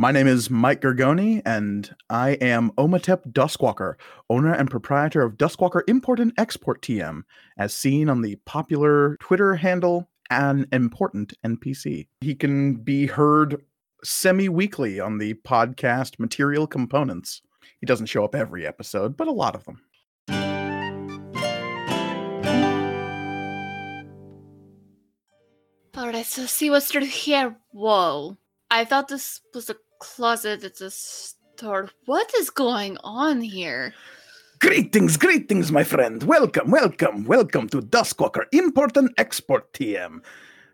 My 0.00 0.12
name 0.12 0.26
is 0.26 0.48
Mike 0.48 0.80
Gergoni, 0.80 1.42
and 1.44 1.94
I 2.08 2.30
am 2.40 2.70
Omatep 2.78 3.32
Duskwalker, 3.32 3.96
owner 4.30 4.54
and 4.54 4.70
proprietor 4.70 5.20
of 5.20 5.36
Duskwalker 5.36 5.82
Import 5.88 6.20
and 6.20 6.32
Export 6.38 6.80
TM, 6.80 7.24
as 7.58 7.74
seen 7.74 8.08
on 8.08 8.22
the 8.22 8.36
popular 8.46 9.18
Twitter 9.20 9.56
handle 9.56 10.08
An 10.30 10.66
Important 10.72 11.34
NPC. 11.44 12.06
He 12.22 12.34
can 12.34 12.76
be 12.76 13.08
heard 13.08 13.62
semi 14.02 14.48
weekly 14.48 15.00
on 15.00 15.18
the 15.18 15.34
podcast 15.34 16.18
Material 16.18 16.66
Components. 16.66 17.42
He 17.78 17.84
doesn't 17.84 18.06
show 18.06 18.24
up 18.24 18.34
every 18.34 18.66
episode, 18.66 19.18
but 19.18 19.28
a 19.28 19.32
lot 19.32 19.54
of 19.54 19.66
them. 19.66 19.82
Alright, 25.94 26.24
so 26.24 26.46
see 26.46 26.70
what's 26.70 26.90
through 26.90 27.04
here. 27.04 27.58
Whoa. 27.72 28.38
I 28.70 28.84
thought 28.86 29.08
this 29.08 29.40
was 29.52 29.68
a 29.68 29.74
closet 30.00 30.64
at 30.64 30.76
the 30.76 30.90
store. 30.90 31.90
What 32.06 32.32
is 32.34 32.50
going 32.50 32.98
on 33.04 33.40
here? 33.42 33.94
Greetings, 34.58 35.16
greetings, 35.16 35.70
my 35.70 35.84
friend. 35.84 36.22
Welcome, 36.24 36.70
welcome, 36.70 37.24
welcome 37.24 37.68
to 37.68 37.80
Duskwalker 37.80 38.44
Import 38.52 38.96
and 38.96 39.10
Export 39.16 39.72
TM. 39.72 40.20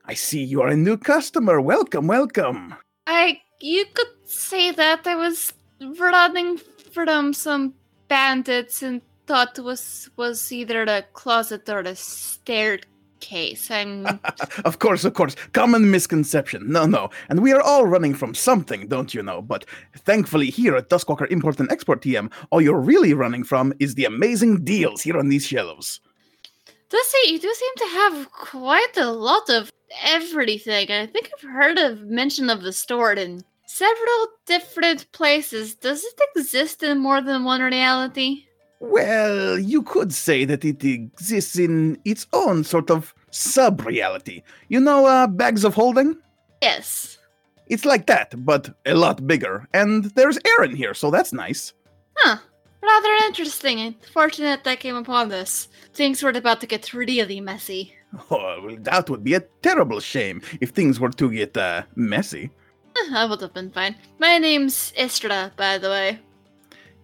I 0.07 0.15
see 0.15 0.43
you 0.43 0.63
are 0.63 0.69
a 0.69 0.77
new 0.77 0.97
customer. 0.97 1.61
Welcome, 1.61 2.07
welcome. 2.07 2.75
I 3.07 3.41
you 3.61 3.85
could 3.93 4.29
say 4.29 4.71
that 4.71 5.07
I 5.07 5.17
was 5.17 5.53
running 5.99 6.59
from 6.93 7.33
some 7.33 7.75
bandits 8.09 8.83
and 8.83 9.03
thought 9.27 9.59
was 9.59 10.09
was 10.17 10.53
either 10.53 10.85
the 10.87 11.05
closet 11.13 11.69
or 11.69 11.83
the 11.83 11.97
staircase. 11.97 12.87
I'm 13.71 14.07
of 14.65 14.79
course, 14.79 15.05
of 15.05 15.15
course. 15.15 15.37
Common 15.53 15.91
misconception. 15.91 16.71
No, 16.71 16.87
no. 16.87 17.11
And 17.29 17.41
we 17.41 17.53
are 17.53 17.61
all 17.61 17.87
running 17.87 18.15
from 18.15 18.35
something, 18.35 18.89
don't 18.89 19.15
you 19.15 19.23
know? 19.23 19.43
But 19.43 19.65
thankfully, 19.97 20.51
here 20.51 20.77
at 20.77 20.89
Duskwalker 20.89 21.31
Import 21.31 21.61
and 21.61 21.71
Export 21.71 22.03
TM, 22.03 22.33
all 22.51 22.61
you're 22.61 22.81
really 22.81 23.15
running 23.15 23.45
from 23.45 23.73
is 23.79 23.95
the 23.95 24.05
amazing 24.05 24.65
deals 24.65 25.03
here 25.03 25.19
on 25.19 25.29
these 25.29 25.47
shelves. 25.47 26.01
does 26.89 27.13
it 27.15 27.31
you 27.33 27.39
do 27.39 27.53
seem 27.53 27.75
to 27.77 27.95
have 27.95 28.31
quite 28.31 28.97
a 28.97 29.11
lot 29.11 29.49
of 29.51 29.71
everything. 30.05 30.91
I 30.91 31.07
think 31.07 31.31
I've 31.33 31.49
heard 31.49 31.79
of 31.79 32.03
mention 32.03 32.51
of 32.51 32.63
the 32.63 32.73
store 32.73 33.13
in 33.13 33.45
several 33.67 34.27
different 34.47 35.11
places. 35.13 35.75
Does 35.75 36.05
it 36.05 36.21
exist 36.37 36.83
in 36.83 36.99
more 36.99 37.21
than 37.23 37.45
one 37.45 37.61
reality? 37.61 38.45
Well, 38.81 39.59
you 39.59 39.83
could 39.83 40.13
say 40.13 40.45
that 40.45 40.65
it 40.65 40.85
exists 40.85 41.59
in 41.59 41.99
its 42.05 42.27
own 42.33 42.65
sort 42.65 42.91
of 42.91 43.15
sub 43.37 43.85
reality. 43.87 44.43
You 44.69 44.81
know, 44.81 45.07
uh, 45.07 45.27
bags 45.27 45.65
of 45.65 45.75
holding? 45.75 46.17
Yes. 46.63 47.19
It's 47.69 47.85
like 47.85 48.07
that, 48.07 48.45
but 48.45 48.71
a 48.87 48.95
lot 48.95 49.27
bigger. 49.27 49.67
And 49.75 50.05
there's 50.17 50.39
air 50.47 50.65
in 50.65 50.77
here, 50.77 50.95
so 50.95 51.11
that's 51.11 51.33
nice. 51.33 51.73
Huh. 52.17 52.39
Rather 52.83 53.09
interesting. 53.27 53.81
and 53.81 53.95
Fortunate 54.13 54.67
I 54.67 54.77
came 54.77 54.97
upon 54.97 55.29
this. 55.29 55.69
Things 55.93 56.23
were 56.23 56.31
about 56.31 56.61
to 56.61 56.67
get 56.67 56.93
really 56.95 57.41
messy. 57.41 57.93
Oh, 58.31 58.63
well, 58.65 58.77
that 58.81 59.11
would 59.11 59.25
be 59.25 59.35
a 59.35 59.41
terrible 59.61 60.01
shame 60.01 60.41
if 60.61 60.71
things 60.71 60.99
were 60.99 61.11
to 61.11 61.31
get 61.31 61.55
uh, 61.57 61.83
messy. 61.97 62.51
I 63.13 63.27
would 63.27 63.43
have 63.43 63.53
been 63.53 63.71
fine. 63.71 63.97
My 64.19 64.39
name's 64.39 64.93
Estrada, 64.97 65.53
by 65.57 65.77
the 65.77 65.91
way. 65.91 66.21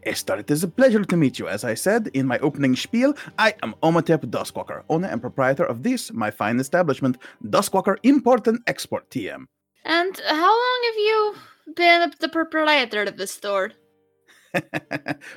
Esther, 0.04 0.36
it 0.36 0.50
is 0.50 0.64
a 0.64 0.68
pleasure 0.68 1.04
to 1.04 1.16
meet 1.16 1.38
you. 1.38 1.48
As 1.48 1.64
I 1.64 1.74
said 1.74 2.08
in 2.14 2.26
my 2.26 2.38
opening 2.38 2.76
spiel, 2.76 3.14
I 3.38 3.54
am 3.62 3.74
Omatep 3.82 4.26
Duskwalker, 4.26 4.82
owner 4.88 5.08
and 5.08 5.20
proprietor 5.20 5.64
of 5.64 5.82
this, 5.82 6.12
my 6.12 6.30
fine 6.30 6.58
establishment, 6.58 7.18
Duskwalker 7.44 7.96
Import 8.02 8.46
and 8.48 8.60
Export 8.66 9.08
TM. 9.10 9.46
And 9.84 10.20
how 10.28 10.50
long 10.50 10.80
have 10.84 10.96
you 10.96 11.34
been 11.74 12.12
the 12.20 12.28
proprietor 12.28 13.02
of 13.02 13.16
the 13.16 13.26
store? 13.26 13.72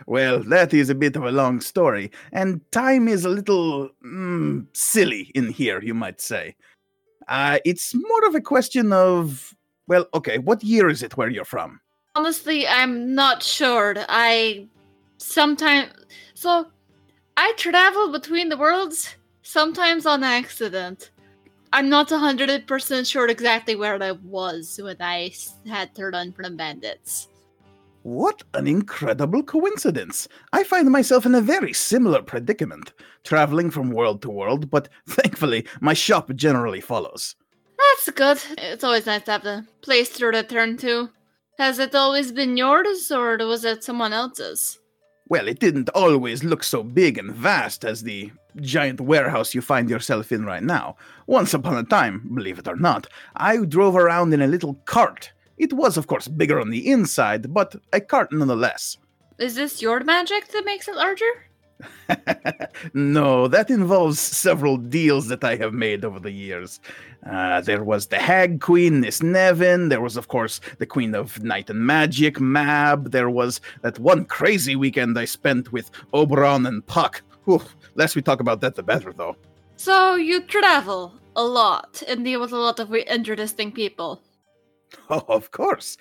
well, 0.07 0.43
that 0.43 0.73
is 0.73 0.89
a 0.89 0.95
bit 0.95 1.15
of 1.15 1.23
a 1.23 1.31
long 1.31 1.61
story, 1.61 2.11
and 2.33 2.59
time 2.71 3.07
is 3.07 3.23
a 3.23 3.29
little 3.29 3.89
mm, 4.05 4.65
silly 4.73 5.31
in 5.35 5.49
here, 5.49 5.81
you 5.81 5.93
might 5.93 6.19
say. 6.19 6.55
Uh, 7.27 7.59
it's 7.65 7.95
more 7.95 8.27
of 8.27 8.35
a 8.35 8.41
question 8.41 8.91
of, 8.91 9.55
well, 9.87 10.05
okay, 10.13 10.37
what 10.37 10.63
year 10.63 10.89
is 10.89 11.01
it 11.01 11.17
where 11.17 11.29
you're 11.29 11.45
from? 11.45 11.79
Honestly, 12.15 12.67
I'm 12.67 13.13
not 13.13 13.43
sure. 13.43 13.95
I 14.07 14.67
sometimes 15.17 15.91
so 16.33 16.67
I 17.35 17.53
travel 17.57 18.11
between 18.11 18.49
the 18.49 18.57
worlds 18.57 19.15
sometimes 19.41 20.05
on 20.05 20.23
accident. 20.23 21.11
I'm 21.73 21.89
not 21.89 22.07
100% 22.07 23.11
sure 23.11 23.27
exactly 23.27 23.75
where 23.75 24.01
I 24.01 24.11
was 24.11 24.79
when 24.81 24.95
I 25.01 25.31
had 25.67 25.93
to 25.95 26.05
run 26.05 26.31
from 26.31 26.55
bandits. 26.55 27.27
What 28.03 28.43
an 28.53 28.67
incredible 28.67 29.43
coincidence! 29.43 30.27
I 30.53 30.63
find 30.63 30.89
myself 30.89 31.25
in 31.25 31.35
a 31.35 31.41
very 31.41 31.73
similar 31.73 32.21
predicament, 32.21 32.93
traveling 33.23 33.71
from 33.71 33.89
world 33.89 34.21
to 34.21 34.29
world, 34.29 34.69
but 34.69 34.87
thankfully 35.07 35.67
my 35.81 35.93
shop 35.93 36.33
generally 36.35 36.79
follows. 36.79 37.35
That's 37.77 38.09
good. 38.11 38.39
It's 38.57 38.83
always 38.83 39.05
nice 39.05 39.23
to 39.23 39.31
have 39.31 39.45
a 39.45 39.65
place 39.81 40.09
to 40.17 40.27
return 40.27 40.77
to. 40.77 41.09
Has 41.57 41.79
it 41.79 41.95
always 41.95 42.33
been 42.33 42.57
yours, 42.57 43.09
or 43.11 43.37
was 43.37 43.63
it 43.63 43.83
someone 43.83 44.11
else's? 44.11 44.79
Well, 45.27 45.47
it 45.47 45.59
didn't 45.59 45.89
always 45.89 46.43
look 46.43 46.63
so 46.63 46.83
big 46.83 47.17
and 47.17 47.31
vast 47.31 47.85
as 47.85 48.03
the 48.03 48.31
giant 48.57 48.99
warehouse 48.99 49.55
you 49.55 49.61
find 49.61 49.89
yourself 49.89 50.31
in 50.31 50.45
right 50.45 50.61
now. 50.61 50.97
Once 51.27 51.53
upon 51.53 51.77
a 51.77 51.83
time, 51.83 52.29
believe 52.35 52.59
it 52.59 52.67
or 52.67 52.75
not, 52.75 53.07
I 53.35 53.57
drove 53.57 53.95
around 53.95 54.33
in 54.33 54.41
a 54.41 54.47
little 54.47 54.75
cart. 54.85 55.31
It 55.57 55.71
was, 55.71 55.95
of 55.95 56.07
course, 56.07 56.27
bigger 56.27 56.59
on 56.59 56.69
the 56.69 56.91
inside, 56.91 57.53
but 57.53 57.75
a 57.93 58.01
cart 58.01 58.33
nonetheless. 58.33 58.97
Is 59.39 59.55
this 59.55 59.81
your 59.81 60.01
magic 60.01 60.49
that 60.49 60.65
makes 60.65 60.87
it 60.89 60.95
larger? 60.95 61.44
no, 62.93 63.47
that 63.47 63.69
involves 63.69 64.19
several 64.19 64.77
deals 64.77 65.27
that 65.27 65.43
I 65.43 65.55
have 65.57 65.73
made 65.73 66.05
over 66.05 66.19
the 66.19 66.31
years. 66.31 66.79
Uh, 67.25 67.61
there 67.61 67.83
was 67.83 68.07
the 68.07 68.19
Hag 68.19 68.61
Queen, 68.61 69.01
Miss 69.01 69.21
Nevin. 69.21 69.89
There 69.89 70.01
was, 70.01 70.15
of 70.15 70.27
course, 70.27 70.61
the 70.77 70.85
Queen 70.85 71.15
of 71.15 71.43
Night 71.43 71.69
and 71.69 71.85
Magic, 71.85 72.39
Mab. 72.39 73.11
There 73.11 73.29
was 73.29 73.61
that 73.81 73.99
one 73.99 74.25
crazy 74.25 74.75
weekend 74.75 75.17
I 75.17 75.25
spent 75.25 75.71
with 75.71 75.89
Oberon 76.13 76.65
and 76.65 76.85
Puck. 76.85 77.21
Whew, 77.45 77.61
less 77.95 78.15
we 78.15 78.21
talk 78.21 78.39
about 78.39 78.61
that, 78.61 78.75
the 78.75 78.83
better, 78.83 79.11
though. 79.11 79.35
So 79.77 80.15
you 80.15 80.41
travel 80.41 81.13
a 81.35 81.43
lot 81.43 82.01
and 82.07 82.23
deal 82.23 82.39
with 82.39 82.51
a 82.51 82.57
lot 82.57 82.79
of 82.79 82.93
interesting 82.93 83.71
people. 83.71 84.21
Oh, 85.09 85.25
of 85.27 85.51
course. 85.51 85.97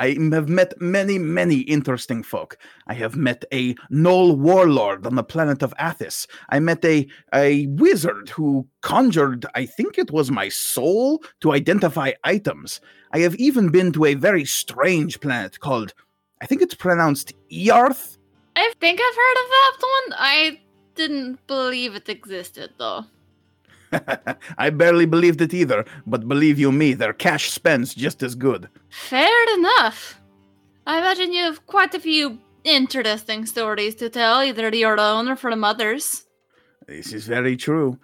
I 0.00 0.16
have 0.32 0.48
met 0.48 0.80
many, 0.80 1.18
many 1.18 1.60
interesting 1.60 2.22
folk. 2.22 2.56
I 2.86 2.94
have 2.94 3.16
met 3.16 3.44
a 3.52 3.74
gnoll 3.92 4.34
warlord 4.38 5.06
on 5.06 5.14
the 5.14 5.22
planet 5.22 5.62
of 5.62 5.74
Athas. 5.78 6.26
I 6.48 6.58
met 6.58 6.82
a, 6.86 7.06
a 7.34 7.66
wizard 7.66 8.30
who 8.30 8.66
conjured, 8.80 9.44
I 9.54 9.66
think 9.66 9.98
it 9.98 10.10
was 10.10 10.30
my 10.30 10.48
soul, 10.48 11.22
to 11.42 11.52
identify 11.52 12.12
items. 12.24 12.80
I 13.12 13.18
have 13.18 13.34
even 13.34 13.68
been 13.70 13.92
to 13.92 14.06
a 14.06 14.14
very 14.14 14.46
strange 14.46 15.20
planet 15.20 15.60
called, 15.60 15.92
I 16.40 16.46
think 16.46 16.62
it's 16.62 16.74
pronounced 16.74 17.34
Earth. 17.70 18.16
I 18.56 18.72
think 18.80 19.00
I've 19.00 19.16
heard 19.16 19.44
of 19.44 19.50
that 19.50 19.76
one. 19.80 20.18
I 20.18 20.60
didn't 20.94 21.46
believe 21.46 21.94
it 21.94 22.08
existed 22.08 22.72
though. 22.78 23.04
I 24.58 24.70
barely 24.70 25.06
believed 25.06 25.40
it 25.40 25.54
either, 25.54 25.84
but 26.06 26.28
believe 26.28 26.58
you 26.58 26.72
me, 26.72 26.94
their 26.94 27.12
cash 27.12 27.50
spends 27.50 27.94
just 27.94 28.22
as 28.22 28.34
good. 28.34 28.68
Fair 28.88 29.58
enough. 29.58 30.20
I 30.86 30.98
imagine 30.98 31.32
you 31.32 31.44
have 31.44 31.66
quite 31.66 31.94
a 31.94 32.00
few 32.00 32.38
interesting 32.64 33.46
stories 33.46 33.94
to 33.96 34.08
tell, 34.08 34.42
either 34.42 34.74
your 34.74 34.98
own 34.98 35.28
or 35.28 35.36
from 35.36 35.64
others. 35.64 36.26
This 36.86 37.12
is 37.12 37.26
very 37.26 37.56
true. 37.56 37.98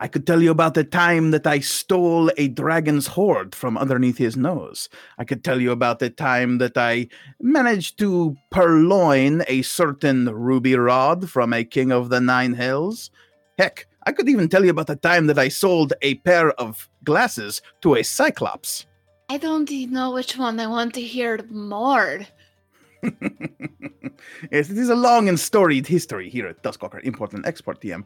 I 0.00 0.06
could 0.06 0.26
tell 0.26 0.42
you 0.42 0.52
about 0.52 0.74
the 0.74 0.84
time 0.84 1.32
that 1.32 1.46
I 1.46 1.58
stole 1.58 2.30
a 2.36 2.46
dragon's 2.48 3.08
hoard 3.08 3.54
from 3.54 3.76
underneath 3.76 4.18
his 4.18 4.36
nose. 4.36 4.88
I 5.18 5.24
could 5.24 5.42
tell 5.42 5.60
you 5.60 5.72
about 5.72 5.98
the 5.98 6.10
time 6.10 6.58
that 6.58 6.78
I 6.78 7.08
managed 7.40 7.98
to 7.98 8.36
purloin 8.50 9.42
a 9.48 9.62
certain 9.62 10.26
ruby 10.26 10.76
rod 10.76 11.28
from 11.28 11.52
a 11.52 11.64
king 11.64 11.90
of 11.90 12.10
the 12.10 12.20
nine 12.20 12.54
hills. 12.54 13.10
Heck, 13.58 13.87
I 14.06 14.12
could 14.12 14.28
even 14.28 14.48
tell 14.48 14.64
you 14.64 14.70
about 14.70 14.86
the 14.86 14.96
time 14.96 15.26
that 15.26 15.38
I 15.38 15.48
sold 15.48 15.92
a 16.02 16.14
pair 16.16 16.52
of 16.52 16.88
glasses 17.04 17.62
to 17.82 17.96
a 17.96 18.02
cyclops. 18.02 18.86
I 19.28 19.36
don't 19.36 19.70
know 19.70 20.12
which 20.12 20.38
one 20.38 20.58
I 20.58 20.66
want 20.66 20.94
to 20.94 21.02
hear 21.02 21.40
more. 21.50 22.20
yes, 24.50 24.70
it 24.70 24.78
is 24.78 24.88
a 24.88 24.94
long 24.94 25.28
and 25.28 25.38
storied 25.38 25.86
history 25.86 26.30
here 26.30 26.46
at 26.46 26.62
Duskwalker 26.62 27.02
Import 27.04 27.34
and 27.34 27.44
Export 27.44 27.80
TM. 27.80 28.04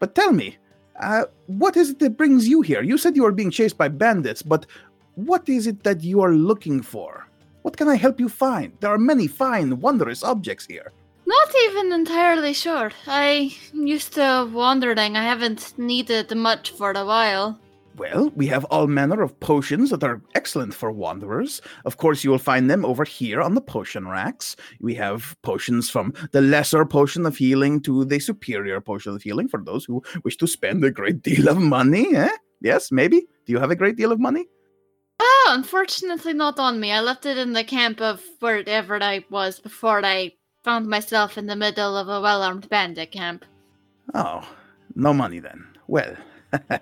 But 0.00 0.14
tell 0.14 0.32
me, 0.32 0.56
uh, 1.00 1.24
what 1.46 1.76
is 1.76 1.90
it 1.90 1.98
that 2.00 2.16
brings 2.16 2.48
you 2.48 2.60
here? 2.62 2.82
You 2.82 2.98
said 2.98 3.16
you 3.16 3.24
are 3.24 3.32
being 3.32 3.50
chased 3.50 3.78
by 3.78 3.88
bandits, 3.88 4.42
but 4.42 4.66
what 5.14 5.48
is 5.48 5.66
it 5.66 5.84
that 5.84 6.02
you 6.02 6.20
are 6.20 6.34
looking 6.34 6.82
for? 6.82 7.28
What 7.62 7.76
can 7.76 7.88
I 7.88 7.94
help 7.94 8.20
you 8.20 8.28
find? 8.28 8.72
There 8.80 8.90
are 8.90 8.98
many 8.98 9.26
fine, 9.26 9.80
wondrous 9.80 10.22
objects 10.22 10.66
here. 10.66 10.92
Not 11.26 11.48
even 11.64 11.92
entirely 11.92 12.52
sure. 12.52 12.92
I 13.06 13.56
used 13.72 14.14
to 14.14 14.48
wandering. 14.52 15.16
I 15.16 15.22
haven't 15.22 15.74
needed 15.78 16.34
much 16.36 16.70
for 16.70 16.92
a 16.92 17.04
while. 17.04 17.58
Well, 17.96 18.30
we 18.34 18.48
have 18.48 18.64
all 18.64 18.88
manner 18.88 19.22
of 19.22 19.38
potions 19.38 19.90
that 19.90 20.02
are 20.02 20.20
excellent 20.34 20.74
for 20.74 20.90
wanderers. 20.90 21.62
Of 21.84 21.96
course, 21.96 22.24
you 22.24 22.30
will 22.30 22.38
find 22.38 22.68
them 22.68 22.84
over 22.84 23.04
here 23.04 23.40
on 23.40 23.54
the 23.54 23.60
potion 23.60 24.08
racks. 24.08 24.56
We 24.80 24.94
have 24.96 25.36
potions 25.42 25.90
from 25.90 26.12
the 26.32 26.40
lesser 26.40 26.84
potion 26.84 27.24
of 27.24 27.36
healing 27.36 27.80
to 27.82 28.04
the 28.04 28.18
superior 28.18 28.80
potion 28.80 29.14
of 29.14 29.22
healing 29.22 29.48
for 29.48 29.62
those 29.62 29.84
who 29.84 30.02
wish 30.24 30.36
to 30.38 30.48
spend 30.48 30.84
a 30.84 30.90
great 30.90 31.22
deal 31.22 31.48
of 31.48 31.58
money. 31.58 32.16
Eh? 32.16 32.36
Yes, 32.60 32.90
maybe. 32.90 33.20
Do 33.46 33.52
you 33.52 33.60
have 33.60 33.70
a 33.70 33.76
great 33.76 33.96
deal 33.96 34.10
of 34.10 34.18
money? 34.18 34.46
Oh, 35.20 35.50
unfortunately, 35.52 36.32
not 36.32 36.58
on 36.58 36.80
me. 36.80 36.90
I 36.90 37.00
left 37.00 37.26
it 37.26 37.38
in 37.38 37.52
the 37.52 37.62
camp 37.62 38.00
of 38.00 38.20
wherever 38.40 39.00
I 39.00 39.24
was 39.30 39.60
before 39.60 40.04
I 40.04 40.32
found 40.64 40.86
myself 40.86 41.38
in 41.38 41.46
the 41.46 41.54
middle 41.54 41.96
of 41.96 42.08
a 42.08 42.20
well 42.20 42.42
armed 42.42 42.68
bandit 42.68 43.12
camp. 43.12 43.44
Oh, 44.14 44.48
no 44.94 45.12
money 45.12 45.38
then. 45.38 45.64
Well. 45.86 46.16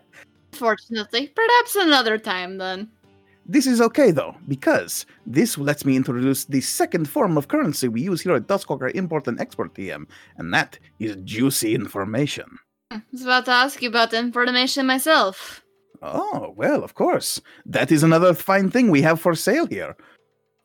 Fortunately, 0.52 1.29
perhaps 1.29 1.76
another 1.76 2.19
time 2.19 2.58
then. 2.58 2.88
This 3.44 3.67
is 3.67 3.81
okay 3.81 4.12
though, 4.12 4.37
because 4.46 5.05
this 5.26 5.58
lets 5.58 5.84
me 5.84 5.96
introduce 5.96 6.44
the 6.44 6.61
second 6.61 7.08
form 7.08 7.37
of 7.37 7.49
currency 7.49 7.88
we 7.88 8.02
use 8.02 8.23
here 8.23 8.37
at 8.37 8.46
Duskwalker 8.46 8.94
Import 8.94 9.26
and 9.26 9.40
Export 9.40 9.75
TM, 9.75 10.06
and 10.37 10.55
that 10.55 10.78
is 11.00 11.17
juicy 11.25 11.75
information. 11.75 12.58
Hmm, 12.93 12.99
I 12.99 13.02
was 13.11 13.23
about 13.23 13.46
to 13.46 13.50
ask 13.50 13.82
you 13.82 13.88
about 13.88 14.14
information 14.14 14.87
myself. 14.87 15.62
Oh, 16.02 16.52
well, 16.56 16.82
of 16.82 16.94
course. 16.94 17.40
That 17.64 17.93
is 17.93 18.02
another 18.02 18.35
fine 18.35 18.70
thing 18.70 18.90
we 18.90 19.02
have 19.02 19.20
for 19.20 19.35
sale 19.35 19.67
here. 19.67 19.96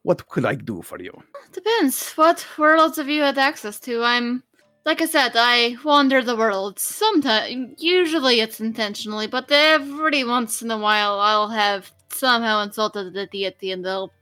What 0.07 0.25
could 0.29 0.45
I 0.45 0.55
do 0.55 0.81
for 0.81 1.01
you? 1.01 1.11
Depends. 1.51 2.13
What 2.13 2.47
worlds 2.57 2.95
have 2.95 3.09
you 3.09 3.23
had 3.23 3.37
access 3.37 3.77
to? 3.81 4.03
I'm 4.03 4.41
like 4.85 5.01
I 5.01 5.05
said, 5.05 5.33
I 5.35 5.75
wander 5.83 6.21
the 6.23 6.37
world. 6.37 6.79
Sometimes, 6.79 7.75
usually 7.83 8.39
it's 8.39 8.61
intentionally, 8.61 9.27
but 9.27 9.51
every 9.51 10.23
once 10.23 10.61
in 10.61 10.71
a 10.71 10.77
while 10.77 11.19
I'll 11.19 11.49
have 11.49 11.91
somehow 12.09 12.61
insulted 12.61 13.11
the 13.11 13.25
deity 13.27 13.73
and 13.73 13.83
they'll 13.83 14.13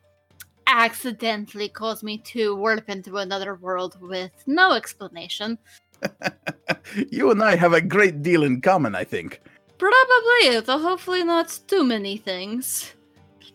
accidentally 0.66 1.70
cause 1.70 2.02
me 2.02 2.18
to 2.34 2.56
warp 2.56 2.90
into 2.90 3.18
another 3.18 3.54
world 3.54 3.96
with 4.02 4.32
no 4.48 4.72
explanation. 4.72 5.60
you 7.12 7.30
and 7.30 7.44
I 7.44 7.56
have 7.58 7.74
a 7.74 7.80
great 7.96 8.24
deal 8.24 8.42
in 8.42 8.60
common, 8.60 8.96
I 8.96 9.04
think. 9.04 9.40
Probably, 9.78 10.62
though 10.62 10.80
hopefully 10.80 11.24
not 11.24 11.60
too 11.68 11.84
many 11.84 12.18
things. 12.18 12.96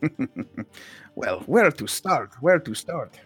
well, 1.20 1.40
where 1.40 1.70
to 1.70 1.86
start? 1.86 2.32
Where 2.40 2.58
to 2.58 2.74
start? 2.74 3.20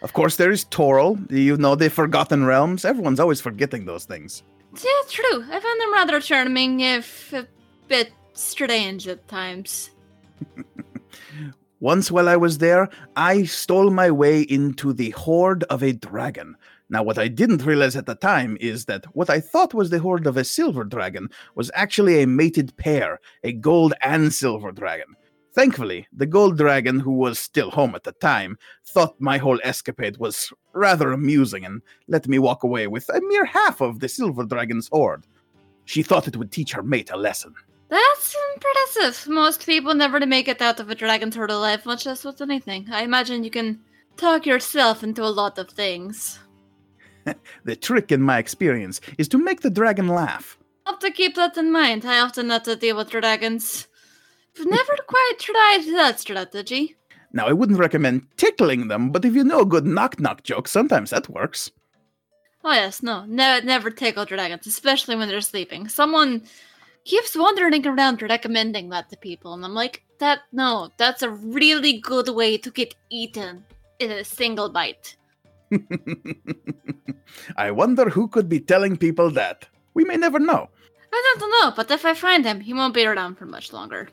Of 0.00 0.14
course, 0.14 0.36
there 0.36 0.50
is 0.50 0.64
Toril. 0.64 1.30
You 1.30 1.56
know 1.58 1.74
the 1.74 1.90
Forgotten 1.90 2.46
Realms. 2.46 2.84
Everyone's 2.84 3.20
always 3.20 3.42
forgetting 3.42 3.84
those 3.84 4.06
things. 4.06 4.42
Yeah, 4.74 5.02
true. 5.10 5.44
I 5.44 5.60
found 5.60 5.80
them 5.80 5.92
rather 5.92 6.20
charming, 6.20 6.80
if 6.80 7.32
a 7.34 7.46
bit 7.88 8.12
strange 8.32 9.06
at 9.06 9.28
times. 9.28 9.90
Once 11.80 12.10
while 12.10 12.28
I 12.28 12.36
was 12.36 12.56
there, 12.56 12.88
I 13.16 13.44
stole 13.44 13.90
my 13.90 14.10
way 14.10 14.42
into 14.42 14.94
the 14.94 15.10
hoard 15.10 15.64
of 15.64 15.82
a 15.82 15.92
dragon. 15.92 16.56
Now, 16.88 17.02
what 17.02 17.18
I 17.18 17.28
didn't 17.28 17.66
realize 17.66 17.96
at 17.96 18.06
the 18.06 18.14
time 18.14 18.56
is 18.60 18.86
that 18.86 19.04
what 19.14 19.28
I 19.28 19.40
thought 19.40 19.74
was 19.74 19.90
the 19.90 19.98
hoard 19.98 20.26
of 20.26 20.38
a 20.38 20.44
silver 20.44 20.84
dragon 20.84 21.28
was 21.54 21.70
actually 21.74 22.22
a 22.22 22.26
mated 22.26 22.74
pair, 22.78 23.20
a 23.44 23.52
gold 23.52 23.92
and 24.00 24.32
silver 24.32 24.72
dragon. 24.72 25.16
Thankfully, 25.56 26.06
the 26.12 26.26
gold 26.26 26.58
dragon, 26.58 27.00
who 27.00 27.12
was 27.12 27.38
still 27.38 27.70
home 27.70 27.94
at 27.94 28.04
the 28.04 28.12
time, 28.12 28.58
thought 28.84 29.18
my 29.18 29.38
whole 29.38 29.58
escapade 29.64 30.18
was 30.18 30.52
rather 30.74 31.12
amusing 31.12 31.64
and 31.64 31.80
let 32.08 32.28
me 32.28 32.38
walk 32.38 32.62
away 32.62 32.86
with 32.88 33.08
a 33.08 33.22
mere 33.22 33.46
half 33.46 33.80
of 33.80 34.00
the 34.00 34.08
silver 34.08 34.44
dragon's 34.44 34.88
hoard. 34.92 35.24
She 35.86 36.02
thought 36.02 36.28
it 36.28 36.36
would 36.36 36.52
teach 36.52 36.72
her 36.74 36.82
mate 36.82 37.10
a 37.10 37.16
lesson. 37.16 37.54
That's 37.88 38.36
impressive. 38.54 39.32
Most 39.32 39.64
people 39.64 39.94
never 39.94 40.20
make 40.26 40.46
it 40.46 40.60
out 40.60 40.78
of 40.78 40.90
a 40.90 40.94
dragon's 40.94 41.36
hoard 41.36 41.50
alive, 41.50 41.86
much 41.86 42.04
less 42.04 42.22
with 42.22 42.42
anything. 42.42 42.88
I 42.92 43.02
imagine 43.02 43.42
you 43.42 43.50
can 43.50 43.80
talk 44.18 44.44
yourself 44.44 45.02
into 45.02 45.24
a 45.24 45.32
lot 45.40 45.56
of 45.56 45.70
things. 45.70 46.38
the 47.64 47.76
trick, 47.76 48.12
in 48.12 48.20
my 48.20 48.36
experience, 48.36 49.00
is 49.16 49.28
to 49.28 49.38
make 49.38 49.62
the 49.62 49.70
dragon 49.70 50.08
laugh. 50.08 50.58
I'll 50.84 50.92
have 50.92 51.00
to 51.00 51.10
keep 51.10 51.34
that 51.36 51.56
in 51.56 51.72
mind. 51.72 52.04
I 52.04 52.20
often 52.20 52.50
have 52.50 52.64
to 52.64 52.76
deal 52.76 52.98
with 52.98 53.08
dragons. 53.08 53.86
I've 54.58 54.66
never 54.66 54.96
quite 55.06 55.34
tried 55.38 55.84
that 55.94 56.20
strategy. 56.20 56.96
Now, 57.32 57.46
I 57.46 57.52
wouldn't 57.52 57.78
recommend 57.78 58.26
tickling 58.36 58.88
them, 58.88 59.10
but 59.10 59.24
if 59.24 59.34
you 59.34 59.44
know 59.44 59.60
a 59.60 59.66
good 59.66 59.86
knock 59.86 60.18
knock 60.18 60.42
joke, 60.42 60.68
sometimes 60.68 61.10
that 61.10 61.28
works. 61.28 61.70
Oh, 62.64 62.72
yes, 62.72 63.02
no. 63.02 63.24
Ne- 63.26 63.60
never 63.60 63.90
tickle 63.90 64.24
dragons, 64.24 64.66
especially 64.66 65.16
when 65.16 65.28
they're 65.28 65.40
sleeping. 65.40 65.88
Someone 65.88 66.42
keeps 67.04 67.36
wandering 67.36 67.86
around 67.86 68.22
recommending 68.22 68.88
that 68.88 69.10
to 69.10 69.16
people, 69.16 69.52
and 69.52 69.64
I'm 69.64 69.74
like, 69.74 70.02
that, 70.18 70.40
no, 70.52 70.90
that's 70.96 71.22
a 71.22 71.30
really 71.30 71.98
good 71.98 72.28
way 72.28 72.56
to 72.58 72.70
get 72.70 72.94
eaten 73.10 73.64
in 73.98 74.10
a 74.10 74.24
single 74.24 74.70
bite. 74.70 75.16
I 77.56 77.70
wonder 77.70 78.08
who 78.08 78.28
could 78.28 78.48
be 78.48 78.60
telling 78.60 78.96
people 78.96 79.30
that. 79.32 79.66
We 79.94 80.04
may 80.04 80.16
never 80.16 80.38
know. 80.38 80.68
I 81.12 81.36
don't 81.38 81.50
know, 81.50 81.72
but 81.76 81.90
if 81.90 82.04
I 82.04 82.14
find 82.14 82.44
him, 82.44 82.60
he 82.60 82.74
won't 82.74 82.94
be 82.94 83.04
around 83.04 83.36
for 83.36 83.46
much 83.46 83.72
longer. 83.72 84.08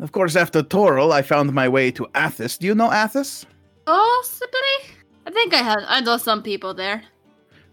Of 0.00 0.12
course, 0.12 0.36
after 0.36 0.62
Toril, 0.62 1.12
I 1.12 1.22
found 1.22 1.52
my 1.52 1.68
way 1.68 1.90
to 1.92 2.06
Athas. 2.14 2.58
Do 2.58 2.66
you 2.66 2.74
know 2.74 2.90
Athas? 2.90 3.44
Possibly. 3.84 4.96
I 5.26 5.30
think 5.30 5.52
I 5.54 5.62
had. 5.62 5.80
I 5.86 6.00
know 6.00 6.16
some 6.16 6.42
people 6.42 6.72
there. 6.72 7.02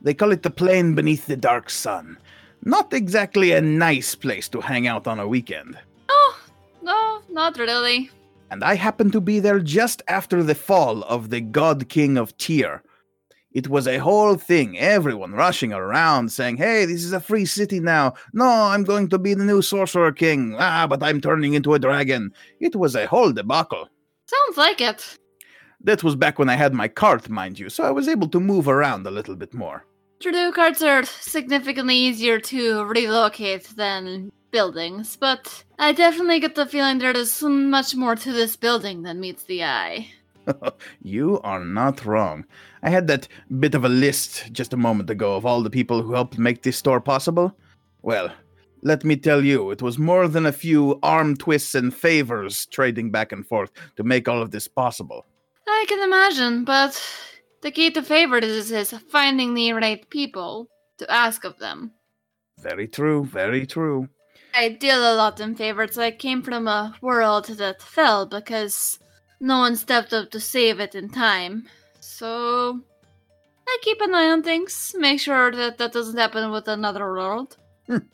They 0.01 0.13
call 0.13 0.31
it 0.31 0.43
the 0.43 0.49
plain 0.49 0.95
beneath 0.95 1.25
the 1.27 1.37
dark 1.37 1.69
sun. 1.69 2.17
Not 2.63 2.93
exactly 2.93 3.51
a 3.51 3.61
nice 3.61 4.15
place 4.15 4.49
to 4.49 4.61
hang 4.61 4.87
out 4.87 5.07
on 5.07 5.19
a 5.19 5.27
weekend. 5.27 5.77
Oh, 6.09 6.39
no, 6.81 7.21
not 7.29 7.57
really. 7.57 8.09
And 8.49 8.63
I 8.63 8.75
happened 8.75 9.11
to 9.13 9.21
be 9.21 9.39
there 9.39 9.59
just 9.59 10.01
after 10.07 10.43
the 10.43 10.55
fall 10.55 11.03
of 11.03 11.29
the 11.29 11.41
God 11.41 11.89
King 11.89 12.17
of 12.17 12.35
Tyr. 12.37 12.81
It 13.55 13.69
was 13.69 13.87
a 13.87 13.99
whole 13.99 14.35
thing, 14.35 14.77
everyone 14.77 15.31
rushing 15.31 15.71
around 15.71 16.29
saying, 16.29 16.57
Hey, 16.57 16.83
this 16.83 17.05
is 17.05 17.13
a 17.13 17.21
free 17.21 17.45
city 17.45 17.79
now. 17.79 18.15
No, 18.33 18.45
I'm 18.45 18.83
going 18.83 19.07
to 19.07 19.17
be 19.17 19.33
the 19.33 19.45
new 19.45 19.61
Sorcerer 19.61 20.11
King. 20.11 20.57
Ah, 20.59 20.85
but 20.87 21.01
I'm 21.01 21.21
turning 21.21 21.53
into 21.53 21.73
a 21.73 21.79
dragon. 21.79 22.33
It 22.59 22.75
was 22.75 22.97
a 22.97 23.07
whole 23.07 23.31
debacle. 23.31 23.87
Sounds 24.27 24.57
like 24.57 24.81
it. 24.81 25.17
That 25.79 26.03
was 26.03 26.17
back 26.17 26.37
when 26.37 26.49
I 26.49 26.55
had 26.55 26.73
my 26.73 26.89
cart, 26.89 27.29
mind 27.29 27.57
you, 27.57 27.69
so 27.69 27.85
I 27.85 27.91
was 27.91 28.09
able 28.09 28.27
to 28.29 28.41
move 28.41 28.67
around 28.67 29.07
a 29.07 29.11
little 29.11 29.37
bit 29.37 29.53
more. 29.53 29.85
True, 30.19 30.51
carts 30.51 30.81
are 30.81 31.05
significantly 31.05 31.95
easier 31.95 32.39
to 32.39 32.83
relocate 32.83 33.69
than 33.77 34.33
buildings, 34.51 35.15
but 35.15 35.63
I 35.79 35.93
definitely 35.93 36.41
get 36.41 36.55
the 36.55 36.65
feeling 36.65 36.97
there 36.97 37.15
is 37.15 37.41
much 37.41 37.95
more 37.95 38.17
to 38.17 38.33
this 38.33 38.57
building 38.57 39.03
than 39.03 39.21
meets 39.21 39.43
the 39.43 39.63
eye. 39.63 40.09
you 41.01 41.39
are 41.41 41.63
not 41.63 42.05
wrong. 42.05 42.45
I 42.83 42.89
had 42.89 43.07
that 43.07 43.27
bit 43.59 43.75
of 43.75 43.85
a 43.85 43.89
list 43.89 44.51
just 44.51 44.73
a 44.73 44.77
moment 44.77 45.09
ago 45.09 45.35
of 45.35 45.45
all 45.45 45.61
the 45.61 45.69
people 45.69 46.01
who 46.01 46.13
helped 46.13 46.37
make 46.37 46.63
this 46.63 46.77
store 46.77 47.01
possible. 47.01 47.57
Well, 48.01 48.31
let 48.83 49.03
me 49.03 49.15
tell 49.15 49.43
you, 49.43 49.71
it 49.71 49.81
was 49.81 49.97
more 49.97 50.27
than 50.27 50.45
a 50.45 50.51
few 50.51 50.99
arm 51.01 51.35
twists 51.35 51.73
and 51.73 51.93
favors 51.93 52.67
trading 52.67 53.09
back 53.09 53.31
and 53.31 53.45
forth 53.45 53.71
to 53.95 54.03
make 54.03 54.27
all 54.27 54.41
of 54.41 54.51
this 54.51 54.67
possible. 54.67 55.25
I 55.67 55.85
can 55.87 56.03
imagine, 56.03 56.65
but 56.65 57.01
the 57.61 57.71
key 57.71 57.89
to 57.91 58.03
favors 58.03 58.71
is 58.71 58.91
finding 59.09 59.55
the 59.55 59.73
right 59.73 60.07
people 60.09 60.67
to 60.99 61.11
ask 61.11 61.43
of 61.43 61.57
them. 61.57 61.93
Very 62.59 62.87
true, 62.87 63.25
very 63.25 63.65
true. 63.65 64.07
I 64.55 64.69
deal 64.69 64.99
a 64.99 65.15
lot 65.15 65.39
in 65.39 65.55
favors. 65.55 65.97
I 65.97 66.11
came 66.11 66.41
from 66.41 66.67
a 66.67 66.95
world 67.01 67.45
that 67.45 67.81
fell 67.81 68.25
because 68.25 68.99
no 69.45 69.59
one 69.59 69.75
stepped 69.75 70.11
up 70.11 70.31
to 70.31 70.39
save 70.39 70.79
it 70.79 70.95
in 70.95 71.07
time. 71.07 71.67
So 71.99 72.81
I 73.67 73.77
keep 73.81 74.01
an 74.01 74.15
eye 74.15 74.29
on 74.31 74.41
things, 74.41 74.95
make 74.97 75.19
sure 75.19 75.51
that 75.51 75.77
that 75.77 75.93
doesn't 75.93 76.17
happen 76.17 76.51
with 76.51 76.67
another 76.67 77.05
world. 77.05 77.57
Hmm. 77.87 78.05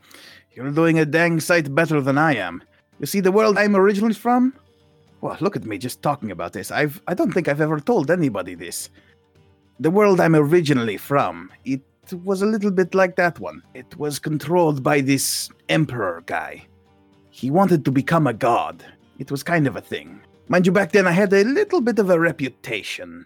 You're 0.54 0.72
doing 0.72 1.00
a 1.00 1.06
dang 1.06 1.40
sight 1.40 1.74
better 1.74 2.02
than 2.02 2.18
I 2.18 2.36
am. 2.36 2.62
You 3.00 3.06
see 3.06 3.22
the 3.22 3.32
world 3.32 3.58
I'm 3.58 3.76
originally 3.76 4.14
from? 4.14 4.54
Well, 5.22 5.38
look 5.40 5.56
at 5.56 5.66
me 5.66 5.78
just 5.78 6.02
talking 6.02 6.32
about 6.32 6.52
this. 6.52 6.70
I've 6.70 7.02
I 7.08 7.14
don't 7.14 7.32
think 7.32 7.48
I've 7.48 7.62
ever 7.62 7.80
told 7.80 8.12
anybody 8.12 8.56
this. 8.56 8.90
The 9.80 9.92
world 9.92 10.20
I'm 10.20 10.36
originally 10.36 10.98
from, 10.98 11.50
it 11.64 11.82
was 12.26 12.42
a 12.42 12.46
little 12.46 12.72
bit 12.72 12.94
like 12.94 13.16
that 13.16 13.40
one. 13.40 13.64
It 13.74 13.96
was 13.98 14.20
controlled 14.20 14.84
by 14.84 15.00
this 15.00 15.50
emperor 15.70 16.24
guy. 16.26 16.68
He 17.30 17.50
wanted 17.50 17.86
to 17.86 17.92
become 17.92 18.28
a 18.28 18.34
god. 18.34 18.84
It 19.18 19.32
was 19.32 19.44
kind 19.44 19.66
of 19.66 19.78
a 19.78 19.82
thing. 19.82 20.20
Mind 20.52 20.66
you, 20.66 20.74
back 20.74 20.92
then 20.92 21.08
I 21.08 21.14
had 21.14 21.32
a 21.32 21.46
little 21.46 21.80
bit 21.80 21.98
of 21.98 22.10
a 22.10 22.20
reputation. 22.20 23.26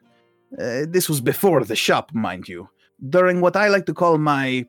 Uh, 0.62 0.86
this 0.88 1.10
was 1.10 1.22
before 1.22 1.64
the 1.64 1.76
shop, 1.76 2.14
mind 2.14 2.48
you, 2.48 2.70
during 3.10 3.42
what 3.42 3.56
I 3.56 3.68
like 3.68 3.88
to 3.88 3.96
call 3.96 4.20
my 4.20 4.68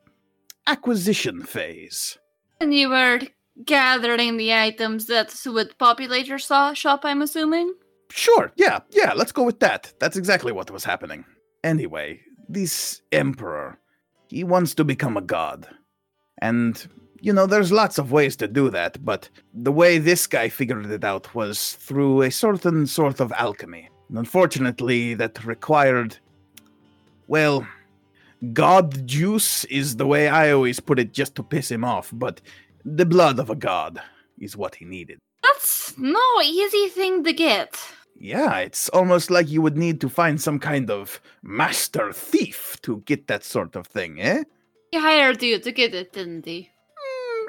acquisition 0.65 1.43
phase. 1.43 2.17
And 2.59 2.73
you 2.73 2.89
were 2.89 3.19
gathering 3.63 4.37
the 4.37 4.55
items 4.55 5.05
that 5.05 5.39
would 5.45 5.77
populate 5.77 6.25
your 6.25 6.39
shop, 6.39 7.01
I'm 7.03 7.21
assuming? 7.21 7.75
Sure, 8.09 8.51
yeah, 8.55 8.79
yeah, 8.89 9.13
let's 9.13 9.31
go 9.31 9.43
with 9.43 9.59
that. 9.59 9.93
That's 9.99 10.17
exactly 10.17 10.51
what 10.51 10.71
was 10.71 10.83
happening. 10.83 11.25
Anyway, 11.63 12.21
this 12.49 13.03
emperor, 13.11 13.77
he 14.29 14.43
wants 14.43 14.73
to 14.73 14.83
become 14.83 15.15
a 15.15 15.21
god. 15.21 15.67
And, 16.41 16.87
you 17.21 17.33
know, 17.33 17.45
there's 17.45 17.71
lots 17.71 17.97
of 17.97 18.11
ways 18.11 18.35
to 18.37 18.47
do 18.47 18.69
that, 18.69 19.03
but 19.03 19.29
the 19.53 19.71
way 19.71 19.97
this 19.97 20.27
guy 20.27 20.49
figured 20.49 20.85
it 20.85 21.03
out 21.03 21.33
was 21.33 21.73
through 21.73 22.21
a 22.21 22.31
certain 22.31 22.85
sort 22.87 23.19
of 23.19 23.31
alchemy. 23.33 23.89
And 24.09 24.17
unfortunately, 24.17 25.13
that 25.15 25.43
required, 25.43 26.17
well, 27.27 27.67
god 28.53 29.07
juice 29.07 29.63
is 29.65 29.95
the 29.95 30.07
way 30.07 30.27
I 30.27 30.51
always 30.51 30.79
put 30.79 30.99
it 30.99 31.13
just 31.13 31.35
to 31.35 31.43
piss 31.43 31.71
him 31.71 31.83
off, 31.83 32.11
but 32.13 32.41
the 32.85 33.05
blood 33.05 33.39
of 33.39 33.49
a 33.49 33.55
god 33.55 34.01
is 34.39 34.55
what 34.55 34.75
he 34.75 34.85
needed. 34.85 35.19
That's 35.43 35.97
no 35.97 36.21
easy 36.43 36.87
thing 36.89 37.23
to 37.23 37.33
get. 37.33 37.77
Yeah, 38.19 38.59
it's 38.59 38.89
almost 38.89 39.29
like 39.29 39.49
you 39.49 39.61
would 39.61 39.77
need 39.77 40.01
to 40.01 40.09
find 40.09 40.41
some 40.41 40.59
kind 40.59 40.89
of 40.89 41.21
master 41.43 42.11
thief 42.11 42.77
to 42.81 43.01
get 43.05 43.27
that 43.27 43.43
sort 43.43 43.75
of 43.75 43.87
thing, 43.87 44.19
eh? 44.21 44.43
He 44.91 44.99
hired 44.99 45.43
you 45.43 45.59
to 45.59 45.71
get 45.71 45.93
it, 45.93 46.13
didn't 46.13 46.45
he? 46.45 46.71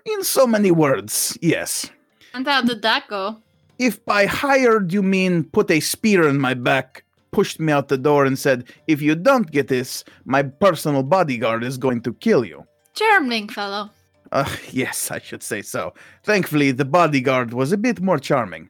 In 0.05 0.23
so 0.25 0.47
many 0.47 0.71
words, 0.71 1.37
yes. 1.43 1.91
And 2.35 2.47
how 2.47 2.63
did 2.63 2.83
that 2.83 3.09
go? 3.09 3.39
If 3.79 4.05
by 4.05 4.27
hired 4.27 4.93
you 4.93 5.03
mean 5.03 5.45
put 5.45 5.71
a 5.71 5.81
spear 5.81 6.29
in 6.29 6.39
my 6.39 6.55
back, 6.55 7.05
pushed 7.31 7.61
me 7.61 7.73
out 7.73 7.89
the 7.89 7.99
door, 7.99 8.25
and 8.25 8.39
said, 8.39 8.65
if 8.87 9.01
you 9.03 9.15
don't 9.15 9.51
get 9.51 9.69
this, 9.69 10.05
my 10.25 10.43
personal 10.43 11.03
bodyguard 11.03 11.63
is 11.63 11.79
going 11.79 12.01
to 12.03 12.13
kill 12.15 12.45
you. 12.45 12.65
Charming 12.95 13.49
fellow. 13.49 13.91
Uh, 14.33 14.49
yes, 14.71 15.11
I 15.11 15.21
should 15.21 15.43
say 15.43 15.63
so. 15.63 15.95
Thankfully, 16.25 16.71
the 16.73 16.85
bodyguard 16.85 17.55
was 17.55 17.73
a 17.73 17.77
bit 17.79 18.01
more 18.01 18.19
charming. 18.19 18.69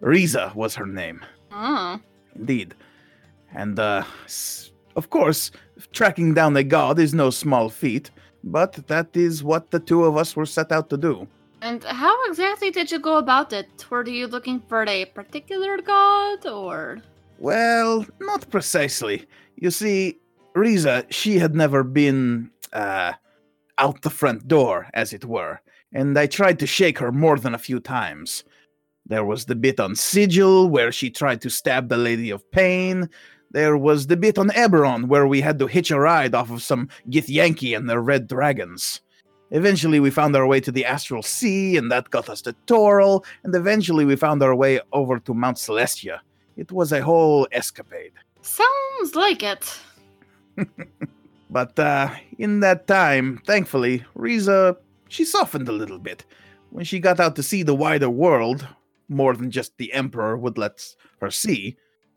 Riza 0.00 0.52
was 0.54 0.74
her 0.74 0.86
name. 0.86 1.24
Oh. 1.52 2.00
Indeed. 2.34 2.74
And, 3.54 3.78
uh, 3.78 4.04
s- 4.24 4.70
of 4.96 5.10
course, 5.10 5.50
tracking 5.92 6.34
down 6.34 6.56
a 6.56 6.62
god 6.64 6.98
is 6.98 7.14
no 7.14 7.30
small 7.30 7.68
feat, 7.68 8.10
but 8.52 8.72
that 8.88 9.16
is 9.16 9.44
what 9.44 9.70
the 9.70 9.80
two 9.80 10.04
of 10.04 10.16
us 10.16 10.34
were 10.36 10.46
set 10.46 10.72
out 10.72 10.88
to 10.90 10.96
do. 10.96 11.26
And 11.60 11.82
how 11.84 12.16
exactly 12.28 12.70
did 12.70 12.90
you 12.90 12.98
go 12.98 13.16
about 13.16 13.52
it? 13.52 13.68
Were 13.90 14.06
you 14.06 14.26
looking 14.28 14.62
for 14.68 14.84
a 14.84 15.04
particular 15.06 15.78
god, 15.82 16.46
or 16.46 16.98
Well, 17.38 18.06
not 18.20 18.48
precisely. 18.50 19.26
You 19.56 19.70
see, 19.70 20.18
Riza, 20.54 21.04
she 21.10 21.38
had 21.38 21.54
never 21.54 21.82
been, 21.82 22.50
uh, 22.72 23.12
out 23.78 24.02
the 24.02 24.10
front 24.10 24.48
door, 24.48 24.88
as 24.94 25.12
it 25.12 25.24
were, 25.24 25.60
and 25.92 26.18
I 26.18 26.26
tried 26.26 26.58
to 26.60 26.66
shake 26.66 26.98
her 26.98 27.12
more 27.12 27.38
than 27.38 27.54
a 27.54 27.58
few 27.58 27.80
times. 27.80 28.44
There 29.06 29.24
was 29.24 29.46
the 29.46 29.54
bit 29.54 29.80
on 29.80 29.96
Sigil, 29.96 30.68
where 30.68 30.92
she 30.92 31.10
tried 31.10 31.40
to 31.42 31.50
stab 31.50 31.88
the 31.88 31.96
Lady 31.96 32.30
of 32.30 32.48
Pain. 32.50 33.08
There 33.50 33.76
was 33.76 34.06
the 34.06 34.16
bit 34.16 34.38
on 34.38 34.50
Eberron, 34.50 35.06
where 35.06 35.26
we 35.26 35.40
had 35.40 35.58
to 35.58 35.66
hitch 35.66 35.90
a 35.90 35.98
ride 35.98 36.34
off 36.34 36.50
of 36.50 36.62
some 36.62 36.88
Githyanki 37.08 37.76
and 37.76 37.88
their 37.88 38.00
red 38.00 38.28
dragons. 38.28 39.00
Eventually, 39.50 40.00
we 40.00 40.10
found 40.10 40.36
our 40.36 40.46
way 40.46 40.60
to 40.60 40.70
the 40.70 40.84
Astral 40.84 41.22
Sea, 41.22 41.78
and 41.78 41.90
that 41.90 42.10
got 42.10 42.28
us 42.28 42.42
to 42.42 42.54
Toril, 42.66 43.24
and 43.44 43.54
eventually, 43.54 44.04
we 44.04 44.16
found 44.16 44.42
our 44.42 44.54
way 44.54 44.80
over 44.92 45.18
to 45.20 45.32
Mount 45.32 45.56
Celestia. 45.56 46.18
It 46.56 46.70
was 46.70 46.92
a 46.92 47.02
whole 47.02 47.48
escapade. 47.52 48.12
sounds 48.42 49.14
like 49.14 49.42
it? 49.42 49.78
But 51.50 51.78
uh, 51.78 52.10
in 52.38 52.60
that 52.60 52.86
time, 52.86 53.40
thankfully, 53.46 54.04
Riza, 54.14 54.76
she 55.08 55.24
softened 55.24 55.68
a 55.68 55.72
little 55.72 55.98
bit. 55.98 56.24
When 56.70 56.84
she 56.84 57.00
got 57.00 57.20
out 57.20 57.36
to 57.36 57.42
see 57.42 57.62
the 57.62 57.74
wider 57.74 58.10
world, 58.10 58.66
more 59.08 59.34
than 59.34 59.50
just 59.50 59.76
the 59.78 59.92
Emperor 59.92 60.36
would 60.36 60.58
let 60.58 60.84
her 61.20 61.30
see, 61.30 61.76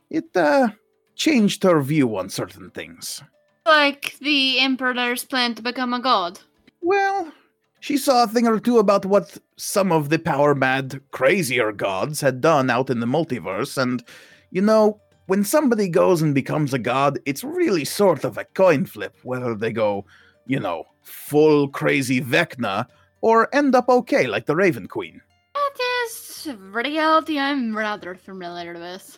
it 0.10 0.36
uh, 0.36 0.70
changed 1.16 1.64
her 1.64 1.82
view 1.82 2.18
on 2.18 2.30
certain 2.30 2.70
things. 2.72 3.22
Like 3.66 4.18
the 4.20 4.60
Emperor's 4.60 5.24
plan 5.24 5.56
to 5.56 5.62
become 5.62 5.94
a 5.94 6.00
god. 6.00 6.40
Well, 6.82 7.32
she 7.80 7.98
saw 7.98 8.24
a 8.24 8.28
thing 8.28 8.48
or 8.48 8.60
two 8.60 8.80
about 8.80 9.06
what 9.06 9.38
some 9.58 9.92
of 9.92 10.10
the 10.10 10.20
power 10.20 10.56
mad, 10.56 11.02
crazier 11.12 11.72
gods 11.72 12.22
had 12.22 12.42
done 12.42 12.70
out 12.70 12.90
in 12.90 13.00
the 13.00 13.06
multiverse, 13.06 13.78
and, 13.82 14.04
you 14.52 14.62
know, 14.62 15.00
when 15.28 15.44
somebody 15.44 15.88
goes 15.88 16.22
and 16.22 16.36
becomes 16.36 16.74
a 16.74 16.80
god, 16.80 17.20
it's 17.26 17.44
really 17.44 17.86
sort 17.86 18.24
of 18.24 18.38
a 18.38 18.44
coin 18.44 18.86
flip 18.86 19.16
whether 19.24 19.56
they 19.56 19.72
go, 19.72 20.06
you 20.46 20.60
know, 20.60 20.86
full 21.04 21.68
crazy 21.70 22.20
Vecna 22.22 22.86
or 23.22 23.54
end 23.56 23.76
up 23.76 23.88
okay 23.88 24.28
like 24.28 24.46
the 24.46 24.56
Raven 24.56 24.88
Queen. 24.88 25.22
That 25.54 26.06
is 26.06 26.50
reality 26.60 27.40
I'm 27.40 27.76
rather 27.76 28.16
familiar 28.16 28.74
with. 28.74 29.18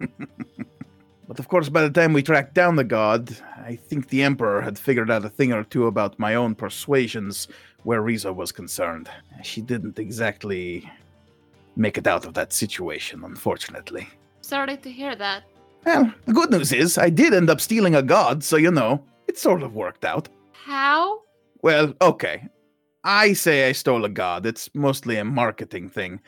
But 1.28 1.38
of 1.38 1.48
course, 1.48 1.68
by 1.68 1.82
the 1.82 1.90
time 1.90 2.14
we 2.14 2.22
tracked 2.22 2.54
down 2.54 2.76
the 2.76 2.84
god, 2.84 3.36
I 3.58 3.76
think 3.76 4.08
the 4.08 4.22
Emperor 4.22 4.62
had 4.62 4.78
figured 4.78 5.10
out 5.10 5.26
a 5.26 5.28
thing 5.28 5.52
or 5.52 5.62
two 5.62 5.86
about 5.86 6.18
my 6.18 6.34
own 6.34 6.54
persuasions 6.54 7.48
where 7.82 8.00
Riza 8.00 8.32
was 8.32 8.50
concerned. 8.50 9.10
She 9.42 9.60
didn't 9.60 9.98
exactly 9.98 10.90
make 11.76 11.98
it 11.98 12.06
out 12.06 12.24
of 12.24 12.32
that 12.34 12.54
situation, 12.54 13.24
unfortunately. 13.24 14.08
Sorry 14.40 14.78
to 14.78 14.90
hear 14.90 15.14
that. 15.16 15.44
Well, 15.84 16.12
the 16.24 16.32
good 16.32 16.50
news 16.50 16.72
is, 16.72 16.96
I 16.96 17.10
did 17.10 17.34
end 17.34 17.50
up 17.50 17.60
stealing 17.60 17.94
a 17.94 18.02
god, 18.02 18.42
so 18.42 18.56
you 18.56 18.70
know, 18.70 19.04
it 19.28 19.38
sort 19.38 19.62
of 19.62 19.74
worked 19.74 20.06
out. 20.06 20.30
How? 20.52 21.20
Well, 21.60 21.94
okay. 22.00 22.48
I 23.04 23.34
say 23.34 23.68
I 23.68 23.72
stole 23.72 24.06
a 24.06 24.08
god, 24.08 24.46
it's 24.46 24.70
mostly 24.74 25.18
a 25.18 25.24
marketing 25.24 25.90
thing. 25.90 26.20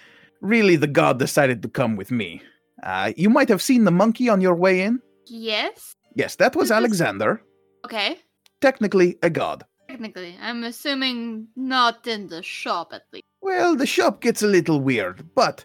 Really, 0.43 0.77
the 0.77 0.87
god 0.87 1.19
decided 1.19 1.63
to 1.63 1.69
come 1.69 1.97
with 1.97 2.11
me. 2.11 2.43
Uh, 2.83 3.13
you 3.17 3.31
might 3.31 3.49
have 3.49 3.63
seen 3.63 3.85
the 3.85 3.91
monkey 3.91 4.29
on 4.29 4.41
your 4.41 4.55
way 4.55 4.81
in. 4.83 5.01
Yes? 5.27 5.95
Yes, 6.15 6.37
that 6.37 6.57
was 6.57 6.71
Alexander. 6.71 7.43
Okay. 7.85 8.19
Technically 8.61 9.17
a 9.23 9.31
god. 9.31 9.65
Technically, 9.89 10.37
I'm 10.41 10.65
assuming 10.65 11.49
not 11.57 12.07
in 12.07 12.29
the 12.29 12.43
shop 12.43 12.93
at 12.93 13.03
least. 13.13 13.25
Well, 13.41 13.75
the 13.75 13.87
shop 13.87 14.21
gets 14.21 14.43
a 14.43 14.47
little 14.47 14.81
weird, 14.81 15.35
but 15.35 15.65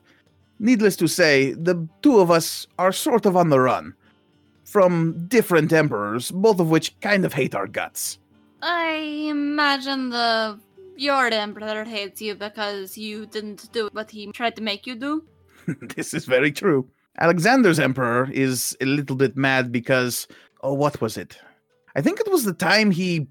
needless 0.59 0.95
to 0.97 1.07
say, 1.07 1.53
the 1.53 1.87
two 2.01 2.19
of 2.19 2.31
us 2.31 2.67
are 2.79 2.91
sort 2.91 3.25
of 3.25 3.35
on 3.35 3.49
the 3.49 3.59
run. 3.59 3.93
From 4.63 5.27
different 5.27 5.71
emperors, 5.71 6.31
both 6.31 6.59
of 6.59 6.69
which 6.69 6.99
kind 6.99 7.23
of 7.23 7.33
hate 7.33 7.53
our 7.53 7.67
guts. 7.67 8.17
I 8.61 9.27
imagine 9.29 10.09
the 10.09 10.59
your 10.97 11.27
emperor 11.27 11.83
hates 11.83 12.21
you 12.21 12.35
because 12.35 12.97
you 12.97 13.25
didn't 13.25 13.71
do 13.73 13.89
what 13.91 14.09
he 14.09 14.31
tried 14.31 14.55
to 14.55 14.63
make 14.63 14.87
you 14.87 14.95
do. 14.95 15.23
this 15.95 16.13
is 16.13 16.25
very 16.25 16.51
true. 16.51 16.89
Alexander's 17.19 17.79
emperor 17.79 18.29
is 18.31 18.75
a 18.81 18.85
little 18.85 19.15
bit 19.15 19.37
mad 19.37 19.71
because, 19.71 20.27
oh, 20.61 20.73
what 20.73 20.99
was 21.01 21.17
it? 21.17 21.37
I 21.95 22.01
think 22.01 22.19
it 22.19 22.29
was 22.29 22.43
the 22.43 22.53
time 22.53 22.91
he 22.91 23.27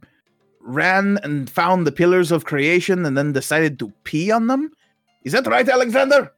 ran 0.61 1.19
and 1.23 1.51
found 1.51 1.87
the 1.87 1.93
pillars 1.93 2.33
of 2.33 2.47
creation 2.47 3.05
and 3.05 3.17
then 3.17 3.33
decided 3.33 3.79
to 3.79 3.93
pee 4.05 4.31
on 4.31 4.47
them. 4.47 4.71
Is 5.25 5.33
that 5.33 5.47
right, 5.47 5.69
Alexander? 5.69 6.33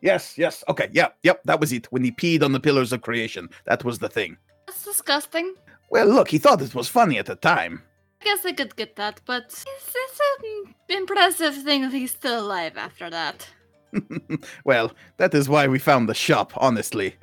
Yes, 0.00 0.36
yes. 0.36 0.64
Okay, 0.68 0.88
yeah, 0.92 1.08
yep, 1.22 1.40
that 1.44 1.60
was 1.60 1.72
it. 1.72 1.86
When 1.92 2.02
he 2.02 2.10
peed 2.10 2.42
on 2.42 2.52
the 2.52 2.58
pillars 2.58 2.92
of 2.92 3.02
creation, 3.02 3.48
that 3.66 3.84
was 3.84 4.00
the 4.00 4.08
thing. 4.08 4.36
That's 4.66 4.84
disgusting. 4.84 5.54
Well, 5.90 6.06
look, 6.06 6.28
he 6.28 6.38
thought 6.38 6.62
it 6.62 6.74
was 6.74 6.88
funny 6.88 7.18
at 7.18 7.26
the 7.26 7.36
time. 7.36 7.82
I 8.20 8.24
guess 8.24 8.44
I 8.44 8.52
could 8.52 8.74
get 8.74 8.96
that, 8.96 9.20
but 9.24 9.44
it's, 9.44 9.64
it's 9.66 10.20
an 10.42 10.74
impressive 10.88 11.62
thing 11.62 11.82
that 11.82 11.92
he's 11.92 12.12
still 12.12 12.40
alive 12.44 12.76
after 12.76 13.10
that. 13.10 13.48
well, 14.64 14.92
that 15.16 15.34
is 15.34 15.48
why 15.48 15.66
we 15.66 15.78
found 15.78 16.08
the 16.08 16.14
shop, 16.14 16.52
honestly. 16.56 17.14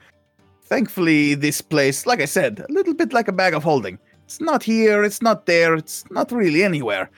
Thankfully, 0.63 1.33
this 1.33 1.61
place, 1.61 2.05
like 2.05 2.21
I 2.21 2.25
said, 2.25 2.65
a 2.67 2.71
little 2.71 2.93
bit 2.93 3.13
like 3.13 3.27
a 3.27 3.33
bag 3.33 3.53
of 3.53 3.63
holding. 3.63 3.97
It's 4.25 4.39
not 4.39 4.61
here, 4.61 5.03
it's 5.03 5.21
not 5.21 5.45
there, 5.47 5.73
it's 5.73 6.03
not 6.11 6.31
really 6.31 6.63
anywhere. 6.63 7.09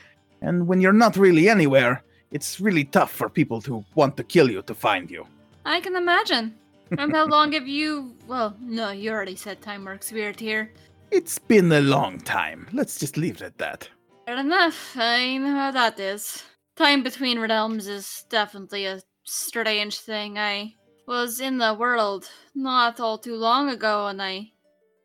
And 0.41 0.67
when 0.67 0.79
you're 0.79 0.93
not 0.93 1.17
really 1.17 1.50
anywhere, 1.50 2.03
it's 2.31 2.62
really 2.62 2.86
tough 2.86 3.12
for 3.12 3.29
people 3.29 3.62
to 3.63 3.84
want 3.96 4.15
to 4.17 4.24
kill 4.24 4.50
you 4.50 4.62
to 4.63 4.74
find 4.74 5.12
you. 5.12 5.27
I 5.65 5.81
can 5.81 5.96
imagine. 5.96 6.55
and 6.98 7.12
how 7.12 7.25
long 7.25 7.51
have 7.51 7.67
you? 7.67 8.15
Well, 8.27 8.55
no, 8.62 8.91
you 8.91 9.12
already 9.12 9.36
said 9.36 9.62
time 9.62 9.86
works 9.86 10.12
weird 10.12 10.39
here. 10.39 10.72
It's 11.12 11.38
been 11.38 11.72
a 11.72 11.81
long 11.81 12.20
time. 12.20 12.67
Let's 12.72 12.98
just 12.98 13.17
leave 13.17 13.36
it 13.36 13.41
at 13.41 13.58
that. 13.58 13.89
Fair 14.25 14.38
enough. 14.38 14.96
I 14.96 15.38
know 15.38 15.51
how 15.53 15.72
that 15.72 16.00
is. 16.00 16.43
Time 16.77 17.03
between 17.03 17.39
realms 17.39 17.88
is 17.88 18.25
definitely 18.29 18.86
a 18.86 19.01
strange 19.24 20.00
thing. 20.00 20.38
I 20.38 20.75
was 21.08 21.40
in 21.40 21.58
the 21.58 21.74
world 21.74 22.30
not 22.56 23.00
all 23.00 23.18
too 23.18 23.36
long 23.36 23.70
ago 23.70 24.08
and 24.08 24.22
I 24.22 24.51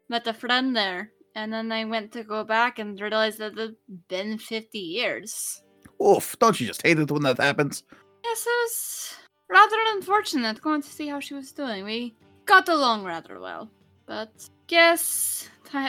met 0.08 0.26
a 0.26 0.32
friend 0.32 0.76
there. 0.76 1.10
And 1.34 1.52
then 1.52 1.70
I 1.70 1.84
went 1.84 2.12
to 2.12 2.24
go 2.24 2.44
back 2.44 2.78
and 2.78 2.98
realized 2.98 3.38
that 3.38 3.52
it'd 3.52 3.76
been 4.08 4.38
50 4.38 4.78
years. 4.78 5.62
Oof, 6.02 6.34
don't 6.38 6.58
you 6.58 6.66
just 6.66 6.82
hate 6.82 6.98
it 6.98 7.10
when 7.10 7.22
that 7.22 7.38
happens? 7.38 7.82
Yes, 8.24 8.46
it 8.46 8.48
was 8.48 9.14
rather 9.48 9.76
unfortunate. 9.88 10.62
Going 10.62 10.82
to 10.82 10.88
see 10.88 11.08
how 11.08 11.20
she 11.20 11.34
was 11.34 11.52
doing. 11.52 11.84
We 11.84 12.16
got 12.46 12.68
along 12.68 13.04
rather 13.04 13.38
well, 13.38 13.70
but 14.06 14.48
guess 14.66 15.48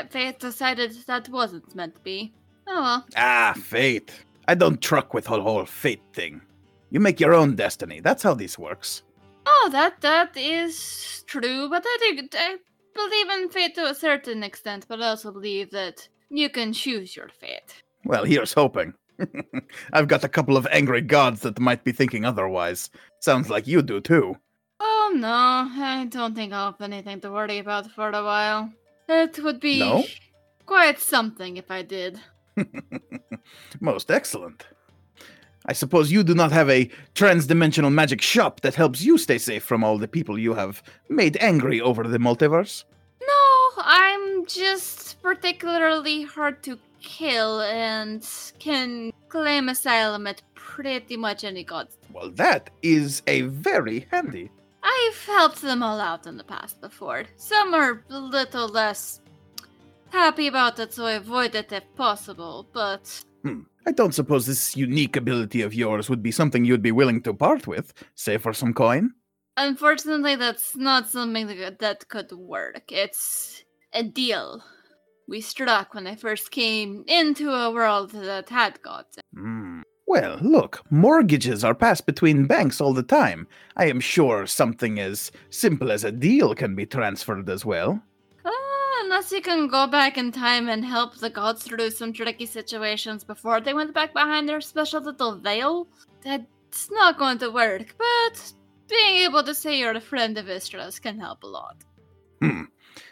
fate 0.09 0.39
decided 0.39 0.91
that 1.07 1.29
wasn't 1.29 1.75
meant 1.75 1.95
to 1.95 2.01
be. 2.01 2.33
Oh 2.67 2.81
well. 2.81 3.05
Ah, 3.15 3.53
fate. 3.55 4.11
I 4.47 4.55
don't 4.55 4.81
truck 4.81 5.13
with 5.13 5.25
the 5.25 5.41
whole 5.41 5.65
fate 5.65 6.03
thing. 6.13 6.41
You 6.89 6.99
make 6.99 7.19
your 7.19 7.33
own 7.33 7.55
destiny. 7.55 7.99
That's 7.99 8.23
how 8.23 8.33
this 8.33 8.57
works. 8.57 9.03
Oh, 9.45 9.69
that 9.71 10.01
that 10.01 10.35
is 10.35 11.23
true, 11.27 11.69
but 11.69 11.83
I 11.85 11.97
think 11.99 12.33
I 12.35 12.57
believe 12.93 13.29
in 13.29 13.49
fate 13.49 13.75
to 13.75 13.85
a 13.89 13.95
certain 13.95 14.43
extent, 14.43 14.85
but 14.89 15.01
I 15.01 15.09
also 15.09 15.31
believe 15.31 15.71
that 15.71 16.07
you 16.29 16.49
can 16.49 16.73
choose 16.73 17.15
your 17.15 17.29
fate. 17.29 17.83
Well, 18.05 18.25
here's 18.25 18.53
hoping. 18.53 18.93
I've 19.93 20.07
got 20.07 20.23
a 20.23 20.29
couple 20.29 20.57
of 20.57 20.67
angry 20.71 21.01
gods 21.01 21.41
that 21.41 21.59
might 21.59 21.83
be 21.83 21.91
thinking 21.91 22.23
otherwise. 22.25 22.89
Sounds 23.19 23.49
like 23.49 23.67
you 23.67 23.81
do 23.81 23.99
too. 24.01 24.35
Oh 24.79 25.13
no, 25.15 25.27
I 25.29 26.05
don't 26.09 26.35
think 26.35 26.53
I'll 26.53 26.71
have 26.71 26.81
anything 26.81 27.21
to 27.21 27.31
worry 27.31 27.57
about 27.59 27.89
for 27.91 28.09
a 28.09 28.23
while. 28.23 28.71
It 29.09 29.39
would 29.39 29.59
be 29.59 29.79
No? 29.79 30.03
quite 30.65 30.99
something 30.99 31.57
if 31.57 31.71
I 31.71 31.81
did. 31.81 32.19
Most 33.79 34.11
excellent. 34.11 34.65
I 35.67 35.73
suppose 35.73 36.11
you 36.11 36.23
do 36.23 36.33
not 36.33 36.51
have 36.51 36.69
a 36.69 36.89
trans-dimensional 37.13 37.89
magic 37.89 38.21
shop 38.21 38.61
that 38.61 38.75
helps 38.75 39.01
you 39.01 39.17
stay 39.17 39.37
safe 39.37 39.63
from 39.63 39.83
all 39.83 39.97
the 39.97 40.07
people 40.07 40.39
you 40.39 40.53
have 40.53 40.81
made 41.09 41.37
angry 41.41 41.81
over 41.81 42.03
the 42.03 42.17
multiverse. 42.17 42.85
No, 43.21 43.83
I'm 43.83 44.45
just 44.45 45.21
particularly 45.21 46.23
hard 46.23 46.63
to 46.63 46.79
kill 47.01 47.61
and 47.61 48.25
can 48.59 49.11
claim 49.27 49.67
asylum 49.67 50.25
at 50.27 50.41
pretty 50.55 51.17
much 51.17 51.43
any 51.43 51.63
god. 51.63 51.89
Well, 52.13 52.31
that 52.31 52.69
is 52.81 53.21
a 53.27 53.41
very 53.41 54.07
handy. 54.09 54.49
I've 54.83 55.25
helped 55.25 55.61
them 55.61 55.83
all 55.83 55.99
out 55.99 56.27
in 56.27 56.37
the 56.37 56.43
past 56.45 56.79
before. 56.79 57.25
Some 57.35 57.73
are 57.73 58.03
a 58.09 58.19
little 58.19 58.69
less 58.69 59.19
happy 60.09 60.47
about 60.47 60.79
it, 60.79 60.93
so 60.93 61.05
I 61.05 61.13
avoid 61.13 61.55
it 61.55 61.71
if 61.73 61.83
possible, 61.95 62.67
but 62.71 63.23
Hmm. 63.47 63.61
I 63.85 63.91
don't 63.93 64.13
suppose 64.13 64.45
this 64.45 64.75
unique 64.75 65.15
ability 65.15 65.61
of 65.61 65.73
yours 65.73 66.09
would 66.09 66.21
be 66.21 66.31
something 66.31 66.65
you'd 66.65 66.81
be 66.81 66.91
willing 66.91 67.21
to 67.21 67.33
part 67.33 67.65
with, 67.67 67.93
say 68.15 68.37
for 68.37 68.53
some 68.53 68.73
coin. 68.73 69.11
unfortunately, 69.55 70.35
that's 70.35 70.75
not 70.75 71.09
something 71.09 71.47
that, 71.47 72.07
could 72.09 72.31
work. 72.33 72.91
It's 72.91 73.63
a 73.93 74.03
deal 74.03 74.63
we 75.27 75.41
struck 75.41 75.93
when 75.93 76.07
I 76.07 76.15
first 76.15 76.51
came 76.51 77.03
into 77.07 77.49
a 77.51 77.71
world 77.71 78.11
that 78.11 78.49
had 78.49 78.81
gods. 78.81 79.17
Hmm. 79.33 79.81
Well, 80.05 80.37
look, 80.41 80.83
mortgages 80.89 81.65
are 81.65 81.75
passed 81.75 82.05
between 82.05 82.47
banks 82.47 82.79
all 82.79 82.93
the 82.93 83.03
time. 83.03 83.45
I 83.75 83.87
am 83.87 83.99
sure 83.99 84.47
something 84.47 84.99
as 84.99 85.31
simple 85.49 85.91
as 85.91 86.05
a 86.05 86.13
deal 86.13 86.55
can 86.55 86.75
be 86.75 86.85
transferred 86.85 87.49
as 87.49 87.65
well. 87.65 88.01
Unless 89.17 89.31
you 89.31 89.41
can 89.41 89.67
go 89.67 89.87
back 89.87 90.15
in 90.15 90.31
time 90.31 90.69
and 90.69 90.85
help 90.85 91.17
the 91.17 91.31
gods 91.31 91.63
through 91.63 91.89
some 91.89 92.13
tricky 92.13 92.45
situations 92.45 93.23
before 93.23 93.59
they 93.59 93.73
went 93.73 93.91
back 93.91 94.13
behind 94.13 94.47
their 94.47 94.61
special 94.61 95.01
little 95.01 95.39
veil, 95.39 95.87
that's 96.23 96.91
not 96.91 97.17
going 97.17 97.39
to 97.39 97.49
work. 97.49 97.95
But 97.97 98.53
being 98.87 99.23
able 99.23 99.41
to 99.41 99.55
say 99.55 99.79
you're 99.79 99.97
a 99.97 99.99
friend 99.99 100.37
of 100.37 100.47
Istra's 100.47 100.99
can 100.99 101.19
help 101.19 101.41
a 101.41 101.47
lot. 101.47 101.77
Hmm. 102.43 102.65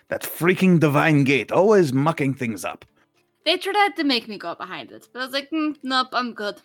That 0.10 0.22
freaking 0.22 0.80
divine 0.80 1.24
gate 1.24 1.52
always 1.52 1.92
mucking 1.92 2.36
things 2.36 2.64
up. 2.64 2.86
They 3.44 3.58
tried 3.58 3.96
to 3.96 4.04
make 4.04 4.28
me 4.28 4.38
go 4.38 4.54
behind 4.54 4.92
it, 4.92 5.10
but 5.12 5.24
I 5.24 5.26
was 5.26 5.34
like, 5.34 5.50
mm, 5.50 5.76
nope, 5.82 6.10
I'm 6.14 6.36
good. 6.36 6.62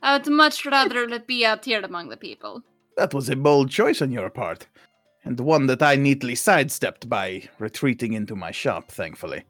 I 0.00 0.16
would 0.16 0.28
much 0.28 0.64
rather 0.64 1.18
be 1.18 1.44
out 1.44 1.64
here 1.64 1.80
among 1.80 2.08
the 2.08 2.16
people. 2.16 2.62
That 2.96 3.12
was 3.12 3.28
a 3.28 3.34
bold 3.34 3.68
choice 3.68 4.00
on 4.00 4.12
your 4.12 4.30
part, 4.30 4.68
and 5.26 5.40
one 5.40 5.66
that 5.66 5.82
I 5.82 5.96
neatly 5.96 6.36
sidestepped 6.36 7.08
by 7.08 7.42
retreating 7.58 8.12
into 8.12 8.36
my 8.36 8.52
shop, 8.52 8.92
thankfully. 8.92 9.42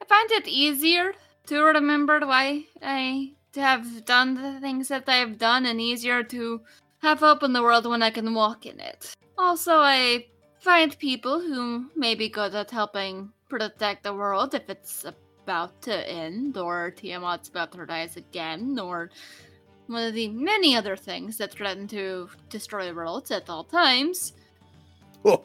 I 0.00 0.04
find 0.04 0.30
it 0.32 0.48
easier 0.48 1.14
to 1.46 1.62
remember 1.62 2.20
why 2.26 2.64
I 2.82 3.32
have 3.54 4.04
done 4.04 4.34
the 4.34 4.60
things 4.60 4.88
that 4.88 5.08
I've 5.08 5.38
done 5.38 5.64
and 5.66 5.80
easier 5.80 6.24
to 6.24 6.60
have 7.02 7.20
hope 7.20 7.44
in 7.44 7.52
the 7.52 7.62
world 7.62 7.86
when 7.86 8.02
I 8.02 8.10
can 8.10 8.34
walk 8.34 8.66
in 8.66 8.80
it. 8.80 9.14
Also, 9.38 9.76
I 9.76 10.26
find 10.60 10.98
people 10.98 11.40
who 11.40 11.86
may 11.94 12.16
be 12.16 12.28
good 12.28 12.54
at 12.54 12.70
helping 12.70 13.32
protect 13.48 14.02
the 14.02 14.14
world 14.14 14.54
if 14.54 14.68
it's 14.68 15.04
about 15.44 15.80
to 15.82 16.10
end, 16.10 16.56
or 16.56 16.92
Tiamat's 16.96 17.48
about 17.48 17.72
to 17.72 17.84
rise 17.84 18.16
again, 18.16 18.78
or 18.78 19.10
one 19.86 20.08
of 20.08 20.14
the 20.14 20.28
many 20.28 20.74
other 20.74 20.96
things 20.96 21.36
that 21.36 21.52
threaten 21.52 21.86
to 21.88 22.28
destroy 22.48 22.92
worlds 22.92 23.30
at 23.30 23.48
all 23.48 23.64
times. 23.64 24.32
Oh, 25.24 25.44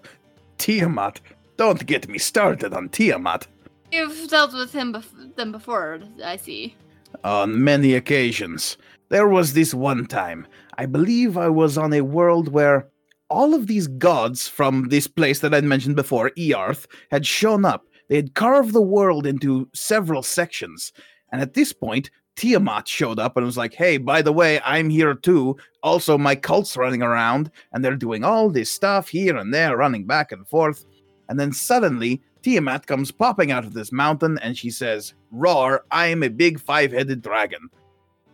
Tiamat! 0.57 1.21
Don't 1.57 1.85
get 1.85 2.07
me 2.07 2.17
started 2.17 2.73
on 2.73 2.89
Tiamat. 2.89 3.47
You've 3.91 4.29
dealt 4.29 4.53
with 4.53 4.73
him 4.73 4.93
bef- 4.93 5.35
them 5.35 5.51
before, 5.51 5.99
I 6.23 6.37
see. 6.37 6.75
On 7.23 7.63
many 7.63 7.93
occasions. 7.93 8.77
There 9.09 9.27
was 9.27 9.53
this 9.53 9.73
one 9.73 10.05
time. 10.05 10.45
I 10.77 10.85
believe 10.85 11.37
I 11.37 11.49
was 11.49 11.77
on 11.77 11.93
a 11.93 12.01
world 12.01 12.49
where 12.49 12.89
all 13.29 13.53
of 13.53 13.67
these 13.67 13.87
gods 13.87 14.47
from 14.47 14.89
this 14.89 15.07
place 15.07 15.39
that 15.39 15.53
I'd 15.53 15.63
mentioned 15.63 15.95
before, 15.95 16.31
Earth, 16.55 16.87
had 17.11 17.25
shown 17.25 17.65
up. 17.65 17.85
They 18.09 18.15
had 18.15 18.35
carved 18.35 18.73
the 18.73 18.81
world 18.81 19.25
into 19.25 19.69
several 19.73 20.23
sections. 20.23 20.91
And 21.31 21.41
at 21.41 21.53
this 21.53 21.73
point, 21.73 22.09
Tiamat 22.37 22.87
showed 22.87 23.19
up 23.19 23.35
and 23.35 23.45
was 23.45 23.57
like, 23.57 23.73
hey, 23.73 23.97
by 23.97 24.21
the 24.21 24.31
way, 24.31 24.61
I'm 24.63 24.89
here 24.89 25.15
too. 25.15 25.57
Also, 25.83 26.17
my 26.17 26.35
cult's 26.35 26.77
running 26.77 27.01
around, 27.01 27.51
and 27.73 27.83
they're 27.83 27.95
doing 27.95 28.23
all 28.23 28.49
this 28.49 28.71
stuff 28.71 29.09
here 29.09 29.35
and 29.35 29.53
there, 29.53 29.75
running 29.75 30.05
back 30.05 30.31
and 30.31 30.47
forth. 30.47 30.85
And 31.29 31.39
then 31.39 31.51
suddenly, 31.51 32.21
Tiamat 32.43 32.85
comes 32.85 33.11
popping 33.11 33.51
out 33.51 33.65
of 33.65 33.73
this 33.73 33.91
mountain 33.91 34.39
and 34.41 34.57
she 34.57 34.69
says, 34.69 35.13
Roar, 35.31 35.83
I 35.91 36.07
am 36.07 36.23
a 36.23 36.29
big 36.29 36.59
five 36.59 36.93
headed 36.93 37.21
dragon. 37.21 37.69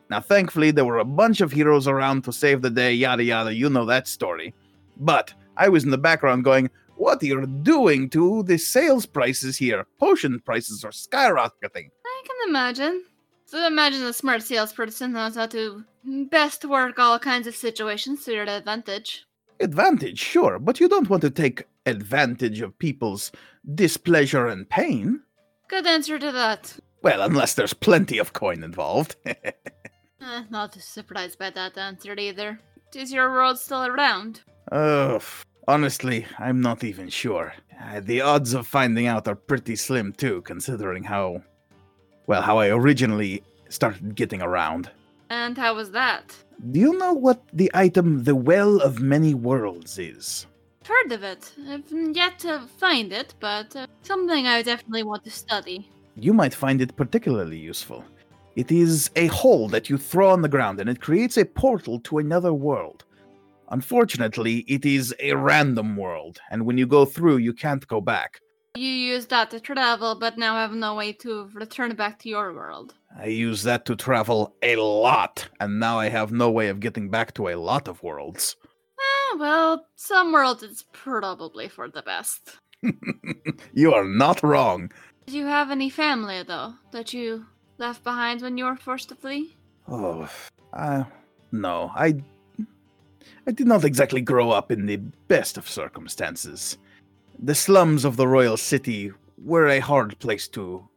Now, 0.10 0.20
thankfully, 0.20 0.70
there 0.70 0.86
were 0.86 1.00
a 1.00 1.06
bunch 1.06 1.42
of 1.42 1.52
heroes 1.52 1.88
around 1.88 2.24
to 2.26 2.34
save 2.34 2.62
the 2.62 2.70
day, 2.70 2.94
yada 2.94 3.24
yada, 3.24 3.54
you 3.54 3.70
know 3.70 3.86
that 3.86 4.08
story. 4.08 4.54
But 4.98 5.34
I 5.58 5.70
was 5.70 5.84
in 5.84 5.90
the 5.90 5.98
background 5.98 6.44
going, 6.44 6.70
What 6.98 7.24
are 7.24 7.26
you 7.26 7.48
doing 7.48 8.10
to 8.12 8.44
the 8.44 8.58
sales 8.58 9.06
prices 9.06 9.58
here? 9.58 9.88
Potion 10.00 10.40
prices 10.42 10.84
are 10.84 10.92
skyrocketing. 10.92 11.90
I 12.06 12.24
can 12.26 12.50
imagine. 12.50 13.04
So 13.54 13.68
imagine 13.68 14.02
a 14.02 14.14
smart 14.14 14.42
salesperson 14.42 15.12
knows 15.12 15.36
how 15.36 15.46
to 15.46 15.84
best 16.04 16.66
work 16.66 16.98
all 16.98 17.20
kinds 17.20 17.46
of 17.46 17.56
situations 17.56 18.26
to 18.26 18.34
your 18.34 18.46
advantage. 18.46 19.28
Advantage, 19.60 20.18
sure, 20.18 20.58
but 20.58 20.80
you 20.80 20.90
don't 20.90 21.08
want 21.08 21.22
to 21.22 21.30
take 21.30 21.68
advantage 21.86 22.62
of 22.62 22.80
people's 22.80 23.32
displeasure 23.76 24.48
and 24.48 24.68
pain. 24.68 25.22
Good 25.68 25.86
answer 25.86 26.18
to 26.18 26.32
that. 26.32 26.80
Well, 27.04 27.22
unless 27.22 27.54
there's 27.54 27.76
plenty 27.76 28.18
of 28.18 28.34
coin 28.34 28.64
involved. 28.64 29.18
Eh, 30.26 30.44
not 30.50 30.74
surprised 30.74 31.38
by 31.38 31.50
that 31.50 31.78
answer 31.78 32.16
either. 32.18 32.58
Is 32.96 33.12
your 33.12 33.30
world 33.30 33.60
still 33.60 33.86
around? 33.86 34.42
Ugh. 34.72 35.22
Honestly, 35.68 36.26
I'm 36.40 36.62
not 36.62 36.84
even 36.84 37.10
sure. 37.10 37.54
Uh, 37.80 38.00
the 38.00 38.22
odds 38.22 38.54
of 38.54 38.66
finding 38.66 39.06
out 39.06 39.28
are 39.28 39.36
pretty 39.36 39.76
slim 39.76 40.14
too, 40.14 40.42
considering 40.42 41.04
how, 41.04 41.44
well, 42.28 42.42
how 42.42 42.58
I 42.58 42.70
originally 42.70 43.44
started 43.70 44.16
getting 44.16 44.42
around. 44.42 44.90
And 45.30 45.58
how 45.58 45.76
was 45.76 45.92
that? 45.92 46.36
Do 46.72 46.80
you 46.80 46.98
know 46.98 47.14
what 47.14 47.42
the 47.52 47.72
item 47.74 48.24
the 48.24 48.36
Well 48.36 48.80
of 48.80 49.02
Many 49.02 49.34
Worlds 49.34 49.98
is? 49.98 50.48
Heard 50.86 51.12
of 51.12 51.24
it. 51.24 51.54
I've 51.68 51.84
yet 52.16 52.40
to 52.40 52.62
find 52.78 53.12
it, 53.12 53.34
but 53.40 53.76
uh, 53.76 53.88
something 54.02 54.48
I 54.48 54.62
definitely 54.62 55.04
want 55.04 55.24
to 55.24 55.32
study. 55.32 55.90
You 56.16 56.34
might 56.34 56.54
find 56.54 56.82
it 56.82 56.96
particularly 56.96 57.58
useful. 57.58 58.04
It 58.56 58.72
is 58.72 59.10
a 59.16 59.28
hole 59.28 59.68
that 59.70 59.90
you 59.90 59.98
throw 59.98 60.30
on 60.30 60.42
the 60.42 60.50
ground 60.50 60.80
and 60.80 60.90
it 60.90 61.02
creates 61.02 61.38
a 61.38 61.46
portal 61.46 62.00
to 62.02 62.20
another 62.20 62.54
world. 62.54 63.06
Unfortunately, 63.70 64.60
it 64.68 64.86
is 64.86 65.16
a 65.20 65.34
random 65.34 65.96
world, 65.96 66.40
and 66.52 66.64
when 66.64 66.78
you 66.78 66.86
go 66.86 67.06
through, 67.06 67.38
you 67.38 67.54
can't 67.54 67.88
go 67.88 68.00
back. 68.00 68.40
You 68.76 68.90
used 68.90 69.30
that 69.30 69.52
to 69.52 69.60
travel, 69.60 70.16
but 70.16 70.36
now 70.36 70.56
have 70.56 70.74
no 70.74 70.96
way 70.96 71.14
to 71.14 71.48
return 71.54 71.94
back 71.96 72.18
to 72.20 72.30
your 72.30 72.52
world. 72.56 72.96
I 73.16 73.28
use 73.28 73.62
that 73.64 73.86
to 73.86 73.96
travel 73.96 74.56
a 74.64 74.78
lot, 74.78 75.48
and 75.60 75.80
now 75.80 76.00
I 76.00 76.10
have 76.10 76.32
no 76.32 76.50
way 76.50 76.70
of 76.70 76.80
getting 76.80 77.12
back 77.12 77.36
to 77.36 77.50
a 77.50 77.56
lot 77.56 77.88
of 77.88 78.02
worlds. 78.02 78.56
Eh, 78.98 79.38
well, 79.38 79.86
some 79.96 80.32
worlds 80.32 80.64
it's 80.64 80.86
probably 80.92 81.70
for 81.70 81.88
the 81.88 82.02
best. 82.02 82.58
you 83.74 83.94
are 83.94 84.06
not 84.06 84.42
wrong. 84.42 84.92
Did 85.28 85.36
you 85.36 85.46
have 85.46 85.70
any 85.70 85.92
family, 85.92 86.42
though, 86.42 86.74
that 86.94 87.14
you 87.14 87.46
left 87.78 88.04
behind 88.04 88.42
when 88.42 88.58
you 88.58 88.66
were 88.66 88.76
forced 88.76 89.10
to 89.10 89.16
flee? 89.16 89.56
Oh, 89.88 90.28
uh, 90.74 91.04
no, 91.52 91.92
I, 91.94 92.16
I 93.46 93.52
did 93.52 93.68
not 93.68 93.86
exactly 93.86 94.22
grow 94.22 94.50
up 94.50 94.72
in 94.72 94.88
the 94.88 94.98
best 94.98 95.60
of 95.60 95.70
circumstances. 95.70 96.80
The 97.40 97.56
slums 97.56 98.06
of 98.06 98.16
the 98.16 98.28
royal 98.28 98.58
city 98.58 99.12
were 99.38 99.68
a 99.68 99.80
hard 99.80 100.18
place 100.20 100.48
to 100.50 100.88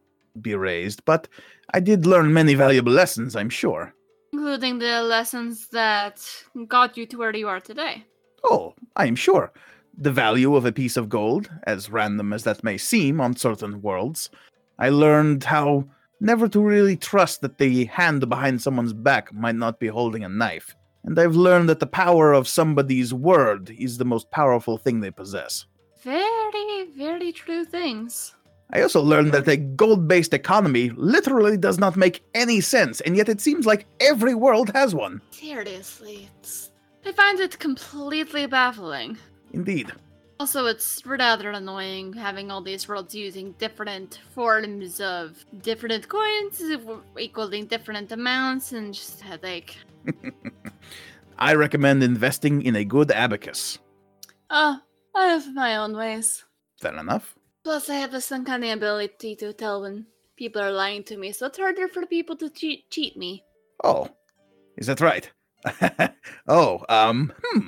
be 0.41 0.55
raised, 0.55 1.03
but 1.05 1.27
I 1.73 1.79
did 1.79 2.05
learn 2.05 2.33
many 2.33 2.53
valuable 2.53 2.91
lessons, 2.91 3.35
I'm 3.35 3.49
sure. 3.49 3.93
Including 4.31 4.79
the 4.79 5.01
lessons 5.03 5.67
that 5.69 6.23
got 6.67 6.95
you 6.97 7.05
to 7.07 7.17
where 7.17 7.35
you 7.35 7.47
are 7.47 7.59
today. 7.59 8.05
Oh, 8.43 8.73
I 8.95 9.07
am 9.07 9.15
sure. 9.15 9.51
The 9.97 10.11
value 10.11 10.55
of 10.55 10.65
a 10.65 10.71
piece 10.71 10.95
of 10.95 11.09
gold, 11.09 11.49
as 11.63 11.89
random 11.89 12.31
as 12.31 12.43
that 12.43 12.63
may 12.63 12.77
seem 12.77 13.19
on 13.19 13.35
certain 13.35 13.81
worlds, 13.81 14.29
I 14.79 14.89
learned 14.89 15.43
how 15.43 15.85
never 16.19 16.47
to 16.49 16.59
really 16.59 16.95
trust 16.95 17.41
that 17.41 17.57
the 17.57 17.85
hand 17.85 18.29
behind 18.29 18.61
someone's 18.61 18.93
back 18.93 19.33
might 19.33 19.55
not 19.55 19.79
be 19.79 19.87
holding 19.87 20.23
a 20.23 20.29
knife. 20.29 20.75
And 21.03 21.17
I've 21.17 21.35
learned 21.35 21.69
that 21.69 21.79
the 21.79 21.87
power 21.87 22.33
of 22.33 22.47
somebody's 22.47 23.13
word 23.13 23.69
is 23.77 23.97
the 23.97 24.05
most 24.05 24.29
powerful 24.29 24.77
thing 24.77 24.99
they 24.99 25.11
possess. 25.11 25.65
Very, 26.03 26.85
very 26.95 27.31
true 27.31 27.65
things. 27.65 28.33
I 28.71 28.81
also 28.81 29.01
learned 29.01 29.31
that 29.31 29.47
a 29.47 29.55
gold 29.55 30.07
based 30.07 30.33
economy 30.33 30.89
literally 30.95 31.57
does 31.57 31.79
not 31.79 31.95
make 31.95 32.23
any 32.33 32.59
sense, 32.59 32.99
and 33.01 33.15
yet 33.15 33.29
it 33.29 33.39
seems 33.39 33.65
like 33.65 33.85
every 34.01 34.35
world 34.35 34.71
has 34.73 34.93
one. 34.93 35.21
Seriously, 35.31 36.29
it's. 36.39 36.71
I 37.05 37.13
find 37.13 37.39
it 37.39 37.57
completely 37.59 38.45
baffling. 38.47 39.17
Indeed. 39.53 39.93
Also, 40.39 40.65
it's 40.65 41.03
rather 41.05 41.51
annoying 41.51 42.13
having 42.13 42.51
all 42.51 42.61
these 42.61 42.87
worlds 42.87 43.15
using 43.15 43.53
different 43.53 44.19
forms 44.35 44.99
of 44.99 45.43
different 45.61 46.07
coins 46.09 46.61
equaling 47.17 47.65
different 47.65 48.11
amounts 48.11 48.73
and 48.73 48.93
just 48.93 49.21
headache. 49.21 49.77
I 51.39 51.55
recommend 51.55 52.03
investing 52.03 52.61
in 52.61 52.75
a 52.75 52.83
good 52.83 53.09
abacus. 53.11 53.79
Ah, 54.49 54.81
I 55.17 55.25
have 55.29 55.51
my 55.55 55.77
own 55.77 55.97
ways. 55.97 56.43
Fair 56.79 56.95
enough. 56.95 57.35
Plus, 57.63 57.89
I 57.89 57.95
have 57.95 58.11
this 58.11 58.31
uncanny 58.31 58.69
ability 58.69 59.35
to 59.37 59.51
tell 59.51 59.81
when 59.81 60.05
people 60.37 60.61
are 60.61 60.71
lying 60.71 61.03
to 61.05 61.17
me, 61.17 61.31
so 61.31 61.47
it's 61.47 61.57
harder 61.57 61.87
for 61.87 62.05
people 62.05 62.35
to 62.35 62.51
cheat, 62.51 62.91
cheat 62.91 63.17
me. 63.17 63.43
Oh, 63.83 64.07
is 64.77 64.85
that 64.85 65.01
right? 65.01 65.29
oh, 66.47 66.85
um, 66.87 67.33
hmm. 67.43 67.67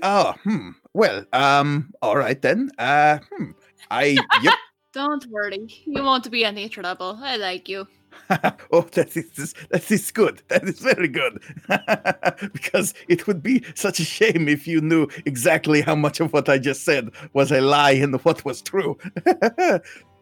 Oh, 0.00 0.34
hmm. 0.44 0.70
Well, 0.94 1.24
um, 1.32 1.92
all 2.00 2.16
right 2.16 2.40
then. 2.40 2.70
Uh, 2.78 3.18
hmm. 3.30 3.50
I, 3.90 4.16
yep. 4.42 4.54
Don't 4.92 5.26
worry, 5.26 5.66
you 5.84 6.04
won't 6.04 6.30
be 6.30 6.44
any 6.44 6.68
trouble. 6.68 7.18
I 7.20 7.36
like 7.36 7.68
you. 7.68 7.88
oh, 8.72 8.82
that 8.92 9.16
is 9.16 9.54
that 9.70 9.90
is 9.90 10.10
good. 10.10 10.42
That 10.48 10.64
is 10.64 10.80
very 10.80 11.08
good. 11.08 11.42
because 12.52 12.94
it 13.08 13.26
would 13.26 13.42
be 13.42 13.64
such 13.74 14.00
a 14.00 14.04
shame 14.04 14.48
if 14.48 14.66
you 14.66 14.80
knew 14.80 15.08
exactly 15.24 15.80
how 15.80 15.94
much 15.94 16.20
of 16.20 16.32
what 16.32 16.48
I 16.48 16.58
just 16.58 16.84
said 16.84 17.10
was 17.32 17.52
a 17.52 17.60
lie 17.60 17.92
and 17.92 18.14
what 18.24 18.44
was 18.44 18.62
true. 18.62 18.98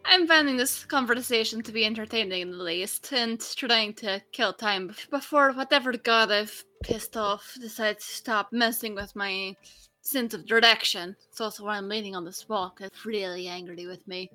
I'm 0.07 0.27
finding 0.27 0.59
this 0.59 0.85
conversation 0.85 1.63
to 1.63 1.73
be 1.73 1.87
entertaining 1.87 2.43
in 2.43 2.51
the 2.51 2.63
least, 2.63 3.11
and 3.13 3.41
trying 3.57 3.95
to 3.95 4.21
kill 4.33 4.53
time 4.53 4.95
before 5.11 5.53
whatever 5.53 5.93
god 5.93 6.31
I've 6.31 6.65
pissed 6.83 7.17
off 7.17 7.57
decides 7.59 8.07
to 8.07 8.15
stop 8.15 8.53
messing 8.53 8.95
with 8.95 9.17
my 9.17 9.57
sense 10.03 10.35
of 10.35 10.47
direction. 10.47 11.17
It's 11.31 11.41
also 11.41 11.65
why 11.65 11.79
I'm 11.79 11.89
leaning 11.89 12.15
on 12.15 12.25
this 12.25 12.47
wall, 12.49 12.75
it's 12.81 13.07
really 13.07 13.49
angry 13.49 13.87
with 13.87 14.07
me. 14.07 14.31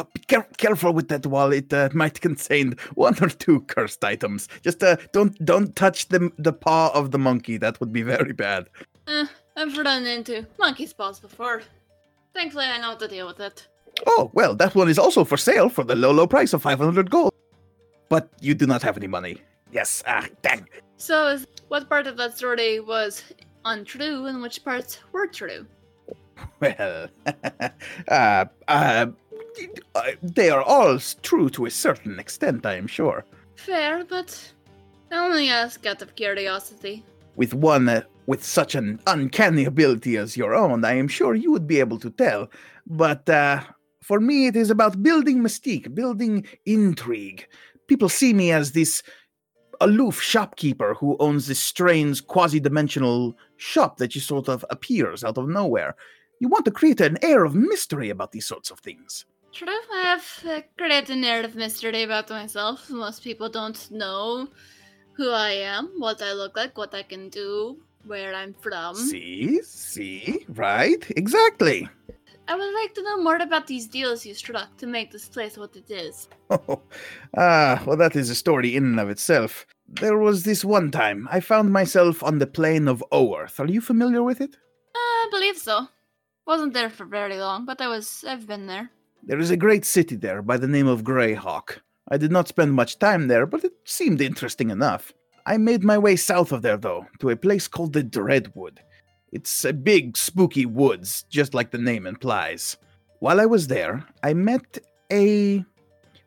Uh, 0.00 0.04
be 0.14 0.20
care- 0.20 0.48
careful 0.56 0.92
with 0.94 1.08
that 1.08 1.26
wall. 1.26 1.52
It 1.52 1.72
uh, 1.74 1.90
might 1.92 2.20
contain 2.22 2.74
one 2.94 3.16
or 3.22 3.28
two 3.28 3.60
cursed 3.62 4.02
items. 4.02 4.48
Just 4.62 4.82
uh, 4.82 4.96
don't 5.12 5.34
don't 5.44 5.76
touch 5.76 6.08
the 6.08 6.30
the 6.38 6.54
paw 6.54 6.90
of 6.94 7.10
the 7.10 7.18
monkey. 7.18 7.58
That 7.58 7.78
would 7.80 7.92
be 7.92 8.02
very 8.02 8.32
bad. 8.32 8.70
Eh, 9.06 9.26
I've 9.56 9.76
run 9.76 10.06
into 10.06 10.46
monkey's 10.58 10.94
paws 10.94 11.20
before. 11.20 11.62
Thankfully, 12.32 12.64
I 12.64 12.78
know 12.78 12.92
how 12.92 12.96
to 12.96 13.08
deal 13.08 13.26
with 13.26 13.40
it. 13.40 13.68
Oh, 14.06 14.30
well, 14.32 14.54
that 14.54 14.74
one 14.74 14.88
is 14.88 14.98
also 14.98 15.24
for 15.24 15.36
sale 15.36 15.68
for 15.68 15.84
the 15.84 15.96
low, 15.96 16.12
low 16.12 16.26
price 16.26 16.54
of 16.54 16.62
500 16.62 17.10
gold. 17.10 17.32
But 18.08 18.30
you 18.40 18.54
do 18.54 18.66
not 18.66 18.82
have 18.82 18.96
any 18.96 19.08
money. 19.08 19.42
Yes, 19.72 20.02
ah, 20.06 20.26
dang. 20.40 20.66
So, 20.96 21.38
what 21.68 21.88
part 21.88 22.06
of 22.06 22.16
that 22.16 22.38
story 22.38 22.80
was 22.80 23.24
untrue 23.64 24.26
and 24.26 24.40
which 24.40 24.64
parts 24.64 25.00
were 25.12 25.26
true? 25.26 25.66
Well, 26.60 27.08
uh, 28.08 28.44
uh, 28.68 29.06
they 30.22 30.50
are 30.50 30.62
all 30.62 30.98
true 31.22 31.48
to 31.50 31.66
a 31.66 31.70
certain 31.70 32.18
extent, 32.18 32.66
I 32.66 32.74
am 32.76 32.86
sure. 32.86 33.24
Fair, 33.56 34.04
but 34.04 34.52
I 35.10 35.16
only 35.16 35.48
ask 35.48 35.84
out 35.86 36.02
of 36.02 36.14
curiosity. 36.14 37.04
With 37.36 37.54
one 37.54 37.88
uh, 37.88 38.02
with 38.26 38.44
such 38.44 38.74
an 38.74 39.00
uncanny 39.06 39.64
ability 39.64 40.16
as 40.16 40.36
your 40.36 40.54
own, 40.54 40.84
I 40.84 40.94
am 40.94 41.08
sure 41.08 41.34
you 41.34 41.50
would 41.50 41.66
be 41.66 41.80
able 41.80 41.98
to 41.98 42.10
tell. 42.10 42.48
But 42.86 43.28
uh, 43.28 43.62
for 44.02 44.20
me, 44.20 44.46
it 44.46 44.56
is 44.56 44.70
about 44.70 45.02
building 45.02 45.40
mystique, 45.40 45.94
building 45.94 46.46
intrigue. 46.66 47.46
People 47.88 48.08
see 48.08 48.32
me 48.32 48.52
as 48.52 48.72
this 48.72 49.02
aloof 49.80 50.20
shopkeeper 50.20 50.94
who 50.94 51.16
owns 51.18 51.46
this 51.46 51.58
strange 51.58 52.26
quasi 52.26 52.60
dimensional 52.60 53.36
shop 53.56 53.96
that 53.96 54.08
just 54.08 54.26
sort 54.26 54.48
of 54.48 54.64
appears 54.70 55.24
out 55.24 55.38
of 55.38 55.48
nowhere. 55.48 55.96
You 56.38 56.48
want 56.48 56.64
to 56.66 56.70
create 56.70 57.00
an 57.00 57.18
air 57.22 57.44
of 57.44 57.54
mystery 57.54 58.10
about 58.10 58.32
these 58.32 58.46
sorts 58.46 58.70
of 58.70 58.78
things. 58.80 59.24
True, 59.52 59.68
I 59.68 60.02
have 60.02 60.24
uh, 60.46 61.24
air 61.26 61.44
of 61.44 61.56
mystery 61.56 62.02
about 62.02 62.30
myself. 62.30 62.88
Most 62.88 63.24
people 63.24 63.48
don't 63.48 63.90
know 63.90 64.48
who 65.14 65.30
I 65.30 65.50
am, 65.50 65.90
what 65.98 66.22
I 66.22 66.32
look 66.32 66.56
like, 66.56 66.78
what 66.78 66.94
I 66.94 67.02
can 67.02 67.28
do, 67.28 67.78
where 68.06 68.34
I'm 68.34 68.54
from. 68.54 68.94
See, 68.94 69.60
see, 69.62 70.46
right? 70.48 71.04
Exactly. 71.10 71.88
I 72.48 72.54
would 72.54 72.74
like 72.74 72.94
to 72.94 73.02
know 73.02 73.22
more 73.22 73.36
about 73.36 73.66
these 73.66 73.86
deals 73.86 74.24
you 74.24 74.34
struck 74.34 74.76
to 74.78 74.86
make 74.86 75.10
this 75.10 75.28
place 75.28 75.56
what 75.56 75.76
it 75.76 75.90
is. 75.90 76.28
Oh, 76.50 76.80
ah, 77.36 77.82
well, 77.86 77.96
that 77.96 78.16
is 78.16 78.30
a 78.30 78.34
story 78.34 78.74
in 78.76 78.84
and 78.84 79.00
of 79.00 79.10
itself. 79.10 79.66
There 79.86 80.18
was 80.18 80.44
this 80.44 80.64
one 80.64 80.90
time 80.90 81.28
I 81.30 81.40
found 81.40 81.72
myself 81.72 82.22
on 82.22 82.38
the 82.38 82.46
plane 82.46 82.88
of 82.88 83.04
Oerth. 83.12 83.60
Are 83.60 83.66
you 83.66 83.80
familiar 83.80 84.22
with 84.22 84.40
it? 84.40 84.56
I 84.94 85.28
believe 85.30 85.58
so. 85.58 85.88
Wasn't 86.46 86.72
there 86.72 86.90
for 86.90 87.04
very 87.04 87.38
long, 87.38 87.66
but 87.66 87.80
I 87.80 87.88
was. 87.88 88.24
I've 88.26 88.46
been 88.46 88.66
there. 88.66 88.90
There 89.22 89.38
is 89.38 89.50
a 89.50 89.56
great 89.56 89.84
city 89.84 90.16
there 90.16 90.42
by 90.42 90.56
the 90.56 90.66
name 90.66 90.86
of 90.86 91.04
Greyhawk. 91.04 91.78
I 92.10 92.16
did 92.16 92.32
not 92.32 92.48
spend 92.48 92.72
much 92.72 92.98
time 92.98 93.28
there, 93.28 93.46
but 93.46 93.64
it 93.64 93.72
seemed 93.84 94.20
interesting 94.20 94.70
enough. 94.70 95.12
I 95.46 95.56
made 95.56 95.84
my 95.84 95.98
way 95.98 96.16
south 96.16 96.52
of 96.52 96.62
there, 96.62 96.76
though, 96.76 97.06
to 97.20 97.30
a 97.30 97.36
place 97.36 97.68
called 97.68 97.92
the 97.92 98.02
Dreadwood. 98.02 98.78
It's 99.32 99.64
a 99.64 99.72
big, 99.72 100.16
spooky 100.16 100.66
woods, 100.66 101.24
just 101.30 101.54
like 101.54 101.70
the 101.70 101.78
name 101.78 102.06
implies. 102.06 102.76
While 103.20 103.40
I 103.40 103.46
was 103.46 103.66
there, 103.66 104.04
I 104.22 104.34
met 104.34 104.78
a. 105.12 105.64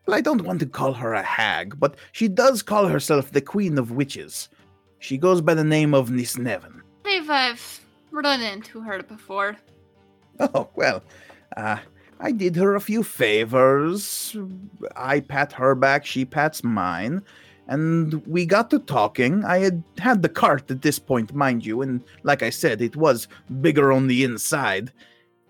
Well, 0.05 0.17
I 0.17 0.21
don't 0.21 0.43
want 0.43 0.59
to 0.61 0.65
call 0.65 0.93
her 0.93 1.13
a 1.13 1.23
hag, 1.23 1.79
but 1.79 1.95
she 2.11 2.27
does 2.27 2.61
call 2.61 2.87
herself 2.87 3.31
the 3.31 3.41
Queen 3.41 3.77
of 3.77 3.91
Witches. 3.91 4.49
She 4.99 5.17
goes 5.17 5.41
by 5.41 5.53
the 5.53 5.63
name 5.63 5.93
of 5.93 6.09
Nisneven. 6.09 6.79
I 6.79 7.03
believe 7.03 7.29
I've 7.29 7.81
run 8.11 8.41
into 8.41 8.79
her 8.81 9.01
before. 9.03 9.57
Oh, 10.39 10.67
well, 10.75 11.03
uh, 11.57 11.77
I 12.23 12.31
did 12.31 12.55
her 12.55 12.73
a 12.73 12.81
few 12.81 13.03
favors. 13.03 14.35
I 14.95 15.19
pat 15.19 15.53
her 15.53 15.75
back, 15.75 16.05
she 16.05 16.25
pats 16.25 16.63
mine 16.63 17.21
and 17.67 18.25
we 18.27 18.45
got 18.45 18.69
to 18.71 18.79
talking. 18.79 19.43
I 19.45 19.59
had 19.59 19.83
had 19.97 20.21
the 20.21 20.29
cart 20.29 20.69
at 20.69 20.81
this 20.81 20.99
point, 20.99 21.33
mind 21.33 21.65
you, 21.65 21.81
and 21.81 22.03
like 22.23 22.43
I 22.43 22.49
said, 22.49 22.81
it 22.81 22.95
was 22.95 23.27
bigger 23.61 23.91
on 23.91 24.07
the 24.07 24.23
inside. 24.23 24.91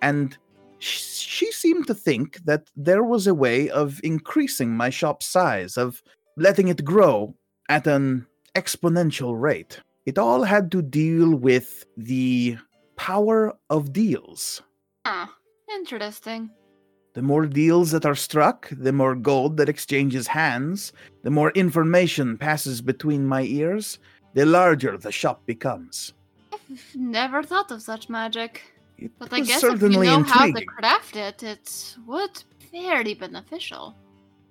And 0.01 0.37
she 0.79 1.51
seemed 1.51 1.87
to 1.87 1.93
think 1.93 2.43
that 2.45 2.69
there 2.75 3.03
was 3.03 3.25
a 3.25 3.33
way 3.33 3.69
of 3.69 3.99
increasing 4.03 4.75
my 4.75 4.89
shop 4.89 5.23
size, 5.23 5.77
of 5.77 6.03
letting 6.37 6.67
it 6.67 6.83
grow 6.83 7.35
at 7.69 7.87
an 7.87 8.27
exponential 8.55 9.39
rate. 9.39 9.79
It 10.05 10.17
all 10.17 10.43
had 10.43 10.71
to 10.73 10.81
deal 10.81 11.33
with 11.35 11.85
the 11.95 12.57
power 12.97 13.53
of 13.69 13.93
deals. 13.93 14.61
Ah, 15.05 15.33
interesting. 15.73 16.49
The 17.13 17.21
more 17.21 17.45
deals 17.45 17.91
that 17.91 18.05
are 18.05 18.15
struck, 18.15 18.69
the 18.71 18.91
more 18.91 19.15
gold 19.15 19.57
that 19.57 19.69
exchanges 19.69 20.27
hands, 20.27 20.93
the 21.21 21.29
more 21.29 21.51
information 21.51 22.37
passes 22.37 22.81
between 22.81 23.27
my 23.27 23.43
ears, 23.43 23.99
the 24.33 24.45
larger 24.47 24.97
the 24.97 25.11
shop 25.11 25.45
becomes. 25.45 26.13
I've 26.51 26.81
never 26.95 27.43
thought 27.43 27.69
of 27.69 27.83
such 27.83 28.09
magic. 28.09 28.61
It 28.97 29.11
but 29.19 29.31
I 29.31 29.41
guess 29.41 29.63
if 29.63 29.81
you 29.81 29.89
know 29.89 30.23
how 30.23 30.51
to 30.51 30.65
craft 30.65 31.15
it, 31.15 31.43
it 31.43 31.95
would 32.07 32.43
very 32.71 33.13
beneficial 33.13 33.95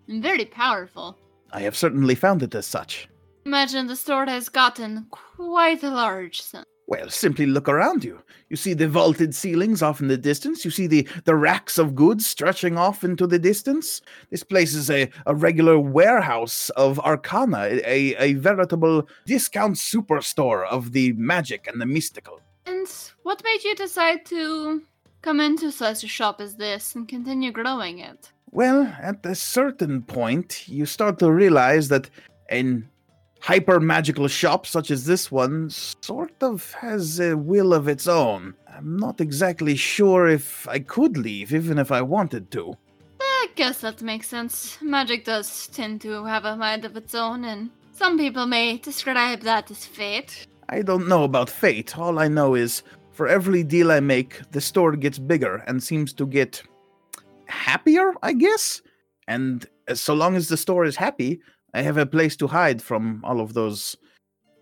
and 0.08 0.22
very 0.22 0.44
powerful. 0.44 1.18
I 1.52 1.60
have 1.60 1.76
certainly 1.76 2.14
found 2.14 2.42
it 2.44 2.54
as 2.54 2.66
such. 2.66 3.08
Imagine 3.44 3.88
the 3.88 3.96
store 3.96 4.26
has 4.26 4.48
gotten 4.48 5.06
quite 5.10 5.82
large 5.82 6.42
since. 6.42 6.66
Well, 6.88 7.08
simply 7.08 7.46
look 7.46 7.68
around 7.68 8.04
you. 8.04 8.20
You 8.48 8.56
see 8.56 8.74
the 8.74 8.88
vaulted 8.88 9.34
ceilings 9.34 9.82
off 9.82 10.00
in 10.00 10.08
the 10.08 10.18
distance. 10.18 10.64
You 10.64 10.70
see 10.70 10.86
the, 10.86 11.08
the 11.24 11.34
racks 11.34 11.78
of 11.78 11.94
goods 11.94 12.26
stretching 12.26 12.76
off 12.76 13.02
into 13.04 13.26
the 13.26 13.38
distance. 13.38 14.02
This 14.30 14.42
place 14.42 14.74
is 14.74 14.90
a, 14.90 15.08
a 15.26 15.34
regular 15.34 15.78
warehouse 15.78 16.68
of 16.70 16.98
arcana, 17.00 17.80
a, 17.84 18.14
a 18.16 18.34
veritable 18.34 19.08
discount 19.26 19.76
superstore 19.76 20.66
of 20.66 20.92
the 20.92 21.12
magic 21.14 21.66
and 21.66 21.80
the 21.80 21.86
mystical. 21.86 22.40
And 22.66 22.86
what 23.22 23.42
made 23.44 23.64
you 23.64 23.74
decide 23.74 24.26
to 24.26 24.82
come 25.22 25.40
into 25.40 25.70
such 25.70 26.04
a 26.04 26.08
shop 26.08 26.40
as 26.40 26.56
this 26.56 26.94
and 26.94 27.08
continue 27.08 27.52
growing 27.52 28.00
it? 28.00 28.32
Well, 28.50 28.82
at 29.00 29.24
a 29.24 29.34
certain 29.34 30.02
point, 30.02 30.68
you 30.68 30.84
start 30.84 31.18
to 31.20 31.32
realize 31.32 31.88
that 31.88 32.10
an 32.50 32.88
hyper 33.42 33.80
magical 33.80 34.28
shop 34.28 34.66
such 34.66 34.90
as 34.92 35.04
this 35.04 35.30
one 35.30 35.68
sort 35.68 36.40
of 36.40 36.72
has 36.74 37.18
a 37.18 37.36
will 37.36 37.74
of 37.74 37.88
its 37.88 38.06
own. 38.06 38.54
I'm 38.72 38.96
not 38.96 39.20
exactly 39.20 39.74
sure 39.74 40.28
if 40.28 40.68
I 40.68 40.78
could 40.78 41.16
leave, 41.16 41.52
even 41.52 41.76
if 41.78 41.90
I 41.90 42.02
wanted 42.02 42.52
to. 42.52 42.74
I 43.20 43.48
guess 43.56 43.80
that 43.80 44.00
makes 44.00 44.28
sense. 44.28 44.78
Magic 44.80 45.24
does 45.24 45.66
tend 45.66 46.00
to 46.02 46.24
have 46.24 46.44
a 46.44 46.56
mind 46.56 46.84
of 46.84 46.96
its 46.96 47.16
own, 47.16 47.44
and 47.44 47.70
some 47.92 48.16
people 48.16 48.46
may 48.46 48.78
describe 48.78 49.40
that 49.40 49.70
as 49.72 49.84
fate. 49.84 50.46
I 50.68 50.82
don't 50.82 51.08
know 51.08 51.24
about 51.24 51.50
fate. 51.50 51.98
All 51.98 52.20
I 52.20 52.28
know 52.28 52.54
is 52.54 52.84
for 53.10 53.26
every 53.26 53.64
deal 53.64 53.90
I 53.90 53.98
make, 53.98 54.40
the 54.52 54.60
store 54.60 54.94
gets 54.94 55.18
bigger 55.18 55.56
and 55.66 55.82
seems 55.82 56.12
to 56.14 56.26
get 56.26 56.62
happier, 57.46 58.14
I 58.22 58.34
guess. 58.34 58.80
And 59.26 59.66
so 59.92 60.14
long 60.14 60.36
as 60.36 60.48
the 60.48 60.56
store 60.56 60.84
is 60.84 60.96
happy, 60.96 61.40
I 61.74 61.82
have 61.82 61.96
a 61.96 62.06
place 62.06 62.36
to 62.36 62.46
hide 62.46 62.82
from 62.82 63.22
all 63.24 63.40
of 63.40 63.54
those 63.54 63.96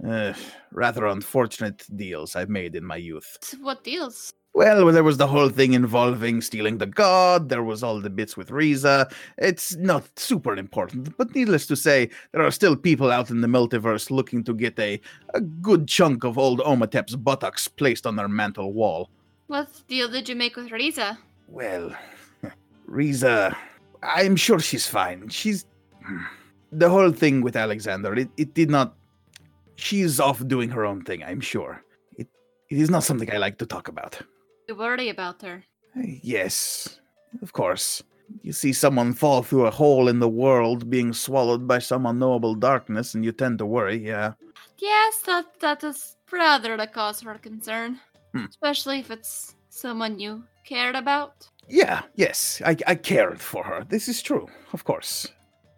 uh, 0.07 0.33
rather 0.73 1.07
unfortunate 1.07 1.85
deals 1.97 2.37
I've 2.37 2.49
made 2.49 2.77
in 2.77 2.85
my 2.85 2.97
youth. 2.97 3.55
What 3.61 3.85
deals? 3.85 4.33
Well, 4.53 4.87
there 4.87 5.05
was 5.05 5.17
the 5.17 5.29
whole 5.29 5.49
thing 5.49 5.75
involving 5.75 6.41
stealing 6.41 6.79
the 6.79 6.87
god. 6.87 7.49
There 7.49 7.63
was 7.63 7.85
all 7.85 8.01
the 8.01 8.11
bits 8.11 8.37
with 8.37 8.51
Riza. 8.51 9.09
It's 9.39 9.77
not 9.77 10.05
super 10.19 10.57
important, 10.57 11.17
but 11.17 11.35
needless 11.35 11.67
to 11.69 11.77
say, 11.77 12.11
there 12.33 12.43
are 12.43 12.51
still 12.51 12.75
people 12.75 13.13
out 13.13 13.31
in 13.31 13.43
the 13.43 13.47
multiverse 13.47 14.11
looking 14.11 14.43
to 14.45 14.55
get 14.55 14.79
a, 14.79 15.01
a 15.35 15.41
good 15.41 15.87
chunk 15.87 16.25
of 16.25 16.37
old 16.37 16.61
Omatep's 16.61 17.15
buttocks 17.15 17.69
placed 17.69 18.07
on 18.07 18.17
their 18.17 18.29
mantle 18.29 18.73
wall. 18.73 19.09
What 19.47 19.69
deal 19.87 20.09
did 20.09 20.29
you 20.29 20.35
make 20.35 20.57
with 20.57 20.73
Riza? 20.73 21.19
Well, 21.47 21.95
Riza, 22.87 23.57
I'm 24.03 24.35
sure 24.35 24.59
she's 24.59 24.87
fine. 24.87 25.29
She's. 25.29 25.65
The 26.73 26.89
whole 26.89 27.13
thing 27.13 27.43
with 27.43 27.57
Alexander, 27.57 28.15
it, 28.15 28.29
it 28.37 28.55
did 28.55 28.71
not. 28.71 28.95
She's 29.77 30.21
off 30.21 30.47
doing 30.47 30.71
her 30.71 30.85
own 30.85 31.03
thing, 31.05 31.25
I'm 31.25 31.41
sure. 31.41 31.83
It, 32.17 32.29
it 32.69 32.79
is 32.79 32.91
not 32.91 33.03
something 33.03 33.33
I 33.33 33.39
like 33.39 33.59
to 33.59 33.67
talk 33.67 33.89
about. 33.89 34.21
You 34.69 34.77
worry 34.77 35.09
about 35.09 35.43
her. 35.43 35.65
Yes, 35.97 37.01
of 37.43 37.53
course. 37.53 38.03
You 38.43 38.53
see 38.53 38.73
someone 38.73 39.13
fall 39.13 39.43
through 39.43 39.67
a 39.67 39.71
hole 39.71 40.07
in 40.07 40.21
the 40.21 40.29
world 40.29 40.89
being 40.89 41.13
swallowed 41.13 41.67
by 41.67 41.81
some 41.81 42.07
unknowable 42.07 42.55
darkness, 42.55 43.15
and 43.15 43.25
you 43.25 43.33
tend 43.33 43.59
to 43.59 43.67
worry, 43.67 43.97
yeah. 43.97 44.35
Yes, 44.79 45.19
that 45.27 45.47
that 45.61 45.83
is 45.83 46.17
rather 46.31 46.77
the 46.77 46.87
cause 46.87 47.23
for 47.23 47.35
concern. 47.35 47.99
Hmm. 48.33 48.45
Especially 48.49 49.01
if 49.01 49.11
it's 49.11 49.57
someone 49.69 50.21
you 50.21 50.45
cared 50.65 50.95
about. 50.95 51.49
Yeah, 51.69 52.03
yes, 52.15 52.63
I, 52.65 52.77
I 52.87 52.95
cared 52.95 53.41
for 53.41 53.65
her. 53.65 53.85
This 53.89 54.09
is 54.09 54.23
true, 54.23 54.49
of 54.73 54.85
course. 54.85 55.29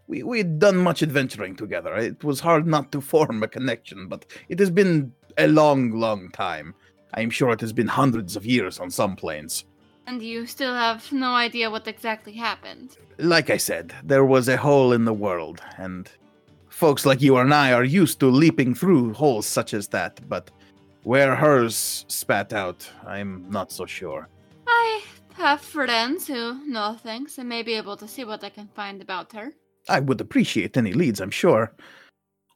We, 0.07 0.23
we'd 0.23 0.59
done 0.59 0.77
much 0.77 1.03
adventuring 1.03 1.57
together. 1.57 1.97
It 1.97 2.23
was 2.25 2.41
hard 2.41 2.67
not 2.67 2.93
to 2.93 3.01
form 3.01 3.43
a 3.43 3.49
connection, 3.49 4.09
but 4.09 4.27
it 4.49 4.59
has 4.59 4.71
been 4.71 5.13
a 5.39 5.49
long, 5.49 5.93
long 5.93 6.31
time. 6.31 6.75
I'm 7.15 7.31
sure 7.31 7.53
it 7.53 7.61
has 7.61 7.73
been 7.73 7.89
hundreds 7.89 8.37
of 8.37 8.47
years 8.47 8.81
on 8.81 8.91
some 8.91 9.17
planes. 9.17 9.65
And 10.07 10.23
you 10.23 10.47
still 10.47 10.75
have 10.75 11.11
no 11.13 11.33
idea 11.35 11.71
what 11.71 11.87
exactly 11.87 12.33
happened. 12.33 12.97
Like 13.19 13.51
I 13.51 13.57
said, 13.57 13.95
there 14.03 14.25
was 14.25 14.49
a 14.49 14.57
hole 14.57 14.93
in 14.93 15.05
the 15.05 15.13
world, 15.13 15.63
and 15.79 16.11
folks 16.69 17.07
like 17.07 17.23
you 17.23 17.37
and 17.37 17.55
I 17.55 17.73
are 17.73 17.85
used 17.85 18.19
to 18.21 18.27
leaping 18.27 18.75
through 18.75 19.13
holes 19.13 19.47
such 19.47 19.75
as 19.75 19.89
that, 19.89 20.21
but 20.29 20.51
where 21.05 21.37
hers 21.37 22.05
spat 22.09 22.53
out, 22.53 22.89
I'm 23.07 23.47
not 23.51 23.71
so 23.71 23.87
sure. 23.87 24.29
I 24.67 25.03
have 25.35 25.61
friends 25.61 26.27
who 26.27 26.67
know 26.67 26.97
things 27.03 27.39
and 27.39 27.49
may 27.49 27.63
be 27.63 27.75
able 27.75 27.97
to 27.97 28.09
see 28.09 28.25
what 28.25 28.43
I 28.43 28.51
can 28.51 28.69
find 28.75 29.01
about 29.01 29.33
her. 29.33 29.53
I 29.89 30.01
would 30.01 30.21
appreciate 30.21 30.77
any 30.77 30.93
leads, 30.93 31.21
I'm 31.21 31.31
sure. 31.31 31.75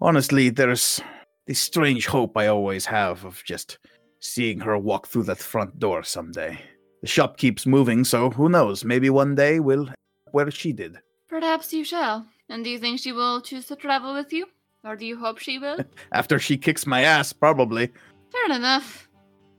Honestly, 0.01 0.51
there's 0.51 1.01
this 1.47 1.59
strange 1.59 2.07
hope 2.07 2.37
I 2.37 2.47
always 2.49 2.87
have 2.87 3.25
of 3.25 3.43
just 3.45 3.79
seeing 4.21 4.61
her 4.61 4.79
walk 4.79 5.07
through 5.07 5.25
that 5.25 5.39
front 5.39 5.79
door 5.79 6.03
someday. 6.03 6.61
The 7.03 7.07
shop 7.07 7.37
keeps 7.37 7.67
moving, 7.67 8.05
so 8.05 8.31
who 8.31 8.49
knows? 8.49 8.85
Maybe 8.85 9.11
one 9.11 9.35
day 9.35 9.61
we'll 9.61 9.89
where 10.33 10.51
she 10.51 10.73
did. 10.73 10.99
Perhaps 11.29 11.73
you 11.73 11.85
shall. 11.85 12.27
And 12.49 12.65
do 12.65 12.71
you 12.71 12.79
think 12.79 13.01
she 13.01 13.13
will 13.13 13.41
choose 13.41 13.67
to 13.67 13.77
travel 13.77 14.15
with 14.15 14.33
you? 14.33 14.47
Or 14.85 14.97
do 14.97 15.05
you 15.05 15.17
hope 15.17 15.39
she 15.39 15.59
will? 15.59 15.79
After 16.13 16.39
she 16.39 16.57
kicks 16.57 16.87
my 16.87 17.03
ass, 17.03 17.33
probably. 17.33 17.93
Fair 18.33 18.57
enough. 18.57 19.09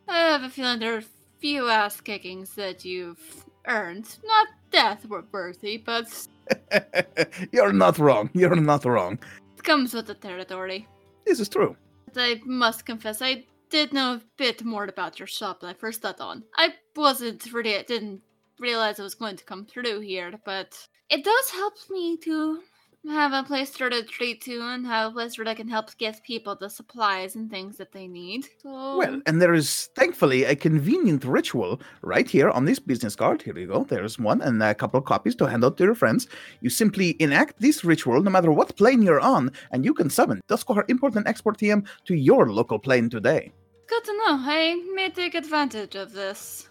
I 0.07 0.19
have 0.19 0.43
a 0.43 0.49
feeling 0.49 0.79
there 0.79 0.95
are 0.95 0.99
a 0.99 1.39
few 1.39 1.69
ass 1.69 1.99
kickings 1.99 2.55
that 2.55 2.85
you've 2.85 3.45
earned. 3.67 4.15
Not 4.23 4.47
death 4.71 5.05
worthy, 5.05 5.77
but 5.77 6.27
You're 7.51 7.73
not 7.73 7.97
wrong. 7.97 8.29
You're 8.33 8.55
not 8.55 8.85
wrong. 8.85 9.19
it 9.57 9.63
comes 9.63 9.93
with 9.93 10.07
the 10.07 10.15
territory. 10.15 10.87
This 11.25 11.39
is 11.39 11.49
true. 11.49 11.75
But 12.13 12.21
I 12.21 12.41
must 12.45 12.85
confess, 12.85 13.21
I 13.21 13.45
did 13.69 13.93
know 13.93 14.13
a 14.13 14.21
bit 14.37 14.63
more 14.63 14.85
about 14.85 15.19
your 15.19 15.27
shop 15.27 15.59
than 15.59 15.69
I 15.69 15.73
first 15.73 16.01
thought 16.01 16.21
on. 16.21 16.43
I 16.55 16.73
wasn't 16.95 17.51
really, 17.51 17.75
I 17.77 17.83
didn't 17.83 18.21
realize 18.59 18.99
it 18.99 19.03
was 19.03 19.15
going 19.15 19.35
to 19.37 19.45
come 19.45 19.65
through 19.65 19.99
here, 19.99 20.33
but 20.45 20.87
it 21.09 21.23
does 21.23 21.49
help 21.49 21.73
me 21.89 22.17
to 22.17 22.61
have 23.05 23.33
a 23.33 23.43
place 23.43 23.69
for 23.75 23.89
to 23.89 23.97
retreat 23.97 24.41
to 24.41 24.59
and 24.61 24.85
have 24.85 25.11
a 25.11 25.13
place 25.13 25.37
where 25.37 25.47
I 25.47 25.53
can 25.53 25.67
help 25.67 25.95
get 25.97 26.23
people 26.23 26.55
the 26.55 26.69
supplies 26.69 27.35
and 27.35 27.49
things 27.49 27.77
that 27.77 27.91
they 27.91 28.07
need. 28.07 28.45
So, 28.61 28.97
Well, 28.97 29.21
and 29.25 29.41
there 29.41 29.53
is 29.53 29.89
thankfully 29.95 30.43
a 30.43 30.55
convenient 30.55 31.23
ritual 31.23 31.81
right 32.01 32.27
here 32.27 32.49
on 32.49 32.65
this 32.65 32.79
business 32.79 33.15
card. 33.15 33.41
Here 33.41 33.57
you 33.57 33.67
go. 33.67 33.83
There's 33.83 34.19
one 34.19 34.41
and 34.41 34.61
a 34.61 34.75
couple 34.75 34.97
of 34.97 35.05
copies 35.05 35.35
to 35.35 35.45
hand 35.45 35.63
out 35.63 35.77
to 35.77 35.83
your 35.83 35.95
friends. 35.95 36.27
You 36.61 36.69
simply 36.69 37.15
enact 37.19 37.59
this 37.59 37.83
ritual 37.85 38.21
no 38.21 38.31
matter 38.31 38.51
what 38.51 38.75
plane 38.75 39.01
you're 39.01 39.21
on, 39.21 39.51
and 39.71 39.85
you 39.85 39.93
can 39.93 40.09
summon 40.09 40.41
Duskwalker 40.49 40.83
Import 40.89 41.15
and 41.15 41.27
Export 41.27 41.57
TM 41.57 41.85
to 42.05 42.15
your 42.15 42.51
local 42.51 42.79
plane 42.79 43.09
today. 43.09 43.51
good 43.87 44.03
to 44.03 44.11
know. 44.13 44.35
I 44.39 44.75
may 44.93 45.09
take 45.09 45.33
advantage 45.33 45.95
of 45.95 46.11
this. 46.11 46.69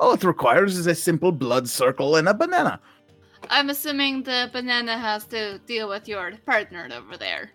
All 0.00 0.12
it 0.12 0.24
requires 0.24 0.76
is 0.76 0.86
a 0.86 0.94
simple 0.94 1.32
blood 1.32 1.68
circle 1.68 2.16
and 2.16 2.28
a 2.28 2.34
banana. 2.34 2.80
I'm 3.50 3.70
assuming 3.70 4.22
the 4.22 4.50
banana 4.52 4.98
has 4.98 5.24
to 5.26 5.58
deal 5.66 5.88
with 5.88 6.08
your 6.08 6.32
partner 6.46 6.88
over 6.92 7.16
there. 7.16 7.50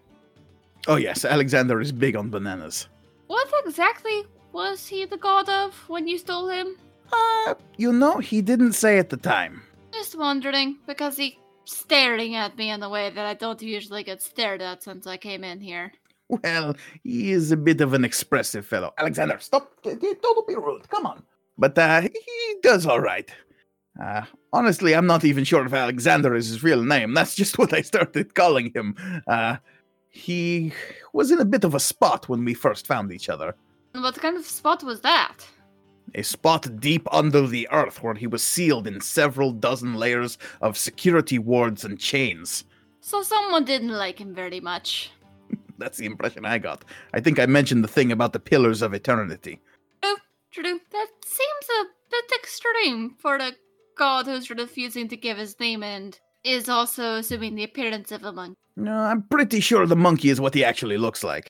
Oh, 0.88 0.96
yes, 0.96 1.26
Alexander 1.26 1.80
is 1.82 1.92
big 1.92 2.16
on 2.16 2.30
bananas. 2.30 2.88
What 3.28 3.48
exactly 3.66 4.24
was 4.52 4.88
he 4.88 5.06
the 5.06 5.18
god 5.18 5.48
of 5.50 5.74
when 5.88 6.08
you 6.08 6.18
stole 6.18 6.50
him? 6.50 6.76
Uh, 7.14 7.56
you 7.78 7.94
know, 7.94 8.18
he 8.18 8.42
didn't 8.42 8.74
say 8.74 8.98
at 8.98 9.10
the 9.10 9.18
time. 9.18 9.62
Just 9.94 10.18
wondering, 10.18 10.78
because 10.88 11.18
he 11.18 11.38
staring 11.66 12.36
at 12.36 12.58
me 12.58 12.72
in 12.72 12.82
a 12.84 12.90
way 12.90 13.10
that 13.10 13.26
I 13.26 13.34
don't 13.34 13.62
usually 13.62 14.04
get 14.04 14.22
stared 14.22 14.62
at 14.62 14.84
since 14.84 15.06
I 15.08 15.18
came 15.18 15.44
in 15.44 15.60
here. 15.60 15.92
Well, 16.30 16.76
he 17.04 17.32
is 17.32 17.52
a 17.52 17.58
bit 17.58 17.82
of 17.82 17.94
an 17.94 18.06
expressive 18.06 18.66
fellow. 18.66 18.94
Alexander, 18.98 19.38
stop. 19.40 19.72
Don't 19.84 20.48
be 20.48 20.56
rude. 20.56 20.88
Come 20.90 21.06
on. 21.06 21.24
But 21.58 21.78
uh, 21.78 22.02
he 22.02 22.56
does 22.64 22.86
all 22.86 23.02
right. 23.02 23.30
Uh, 24.02 24.24
honestly, 24.54 24.96
I'm 24.96 25.08
not 25.08 25.26
even 25.26 25.44
sure 25.44 25.66
if 25.66 25.74
Alexander 25.74 26.36
is 26.36 26.48
his 26.48 26.64
real 26.64 26.84
name. 26.84 27.14
That's 27.14 27.36
just 27.36 27.58
what 27.58 27.74
I 27.74 27.82
started 27.82 28.36
calling 28.36 28.72
him. 28.74 28.96
Uh, 29.28 29.58
he 30.10 30.74
was 31.14 31.32
in 31.32 31.40
a 31.40 31.46
bit 31.46 31.64
of 31.64 31.74
a 31.74 31.80
spot 31.80 32.28
when 32.28 32.44
we 32.44 32.54
first 32.54 32.86
found 32.88 33.12
each 33.12 33.30
other. 33.30 33.56
What 33.94 34.16
kind 34.16 34.38
of 34.38 34.46
spot 34.46 34.84
was 34.84 35.02
that? 35.02 35.38
A 36.16 36.24
spot 36.24 36.80
deep 36.80 37.08
under 37.14 37.48
the 37.48 37.68
earth 37.72 38.04
where 38.04 38.14
he 38.14 38.28
was 38.28 38.44
sealed 38.44 38.88
in 38.88 39.00
several 39.00 39.52
dozen 39.54 39.96
layers 39.96 40.38
of 40.62 40.78
security 40.78 41.40
wards 41.40 41.86
and 41.86 41.98
chains. 41.98 42.66
So 43.00 43.24
someone 43.24 43.66
didn't 43.66 43.92
like 43.92 44.20
him 44.20 44.36
very 44.36 44.60
much. 44.60 45.12
That's 45.78 45.98
the 45.98 46.06
impression 46.06 46.46
I 46.46 46.58
got. 46.58 46.84
I 47.14 47.22
think 47.22 47.40
I 47.40 47.46
mentioned 47.46 47.84
the 47.84 47.90
thing 47.90 48.12
about 48.12 48.34
the 48.34 48.40
Pillars 48.40 48.82
of 48.82 48.94
Eternity. 48.94 49.60
Oh, 50.04 50.18
true, 50.52 50.80
that 50.92 51.08
seems 51.26 51.66
a 51.80 51.86
bit 52.10 52.32
extreme 52.36 53.16
for 53.18 53.38
the 53.38 53.56
god 54.02 54.26
who's 54.26 54.50
refusing 54.50 55.08
to 55.10 55.16
give 55.16 55.38
his 55.38 55.60
name 55.60 55.84
and 55.84 56.20
is 56.44 56.68
also 56.68 57.18
assuming 57.18 57.54
the 57.54 57.64
appearance 57.64 58.12
of 58.12 58.24
a 58.24 58.32
monk. 58.32 58.58
No, 58.76 58.96
I'm 58.98 59.22
pretty 59.22 59.60
sure 59.60 59.86
the 59.86 59.96
monkey 60.08 60.30
is 60.30 60.42
what 60.42 60.56
he 60.56 60.64
actually 60.66 60.98
looks 60.98 61.24
like. 61.24 61.46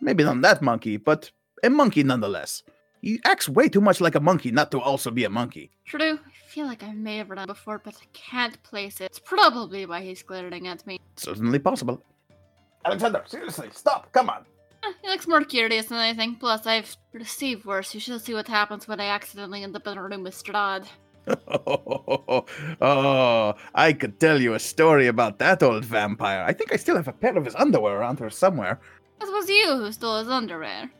Maybe 0.00 0.22
not 0.22 0.40
that 0.42 0.62
monkey, 0.62 0.98
but 0.98 1.32
a 1.64 1.68
monkey 1.70 2.04
nonetheless. 2.04 2.62
He 3.02 3.18
acts 3.24 3.48
way 3.48 3.68
too 3.68 3.80
much 3.80 4.00
like 4.00 4.14
a 4.14 4.20
monkey 4.20 4.52
not 4.52 4.70
to 4.70 4.78
also 4.80 5.10
be 5.10 5.24
a 5.24 5.30
monkey. 5.30 5.72
True, 5.84 6.18
I 6.24 6.32
feel 6.52 6.66
like 6.66 6.84
I 6.84 6.92
may 6.92 7.16
have 7.16 7.30
run 7.30 7.46
before, 7.46 7.80
but 7.84 7.94
I 7.96 8.06
can't 8.12 8.62
place 8.62 9.00
it. 9.00 9.06
It's 9.06 9.18
probably 9.18 9.84
why 9.84 10.00
he's 10.02 10.22
glaring 10.22 10.68
at 10.68 10.86
me. 10.86 11.00
Certainly 11.16 11.58
possible. 11.58 12.00
Alexander, 12.84 13.24
seriously, 13.26 13.68
stop, 13.72 14.12
come 14.12 14.30
on. 14.30 14.44
Eh, 14.84 14.92
He 15.02 15.08
looks 15.08 15.26
more 15.26 15.42
curious 15.42 15.86
than 15.86 15.98
anything. 15.98 16.36
Plus, 16.36 16.66
I've 16.66 16.96
received 17.12 17.64
worse. 17.64 17.92
You 17.94 18.00
should 18.00 18.20
see 18.22 18.34
what 18.34 18.46
happens 18.48 18.86
when 18.86 19.00
I 19.00 19.06
accidentally 19.06 19.64
end 19.64 19.74
up 19.74 19.86
in 19.88 19.98
a 19.98 20.02
room 20.02 20.22
with 20.22 20.34
Strahd. 20.40 20.86
oh, 22.80 23.54
I 23.74 23.92
could 23.92 24.18
tell 24.20 24.40
you 24.40 24.54
a 24.54 24.58
story 24.58 25.06
about 25.06 25.38
that 25.38 25.62
old 25.62 25.84
vampire. 25.84 26.44
I 26.46 26.52
think 26.52 26.72
I 26.72 26.76
still 26.76 26.96
have 26.96 27.08
a 27.08 27.12
pair 27.12 27.36
of 27.36 27.44
his 27.44 27.54
underwear 27.54 27.98
around 27.98 28.18
here 28.18 28.30
somewhere. 28.30 28.80
It 29.20 29.30
was 29.30 29.48
you 29.48 29.76
who 29.76 29.92
stole 29.92 30.18
his 30.18 30.28
underwear. 30.28 30.90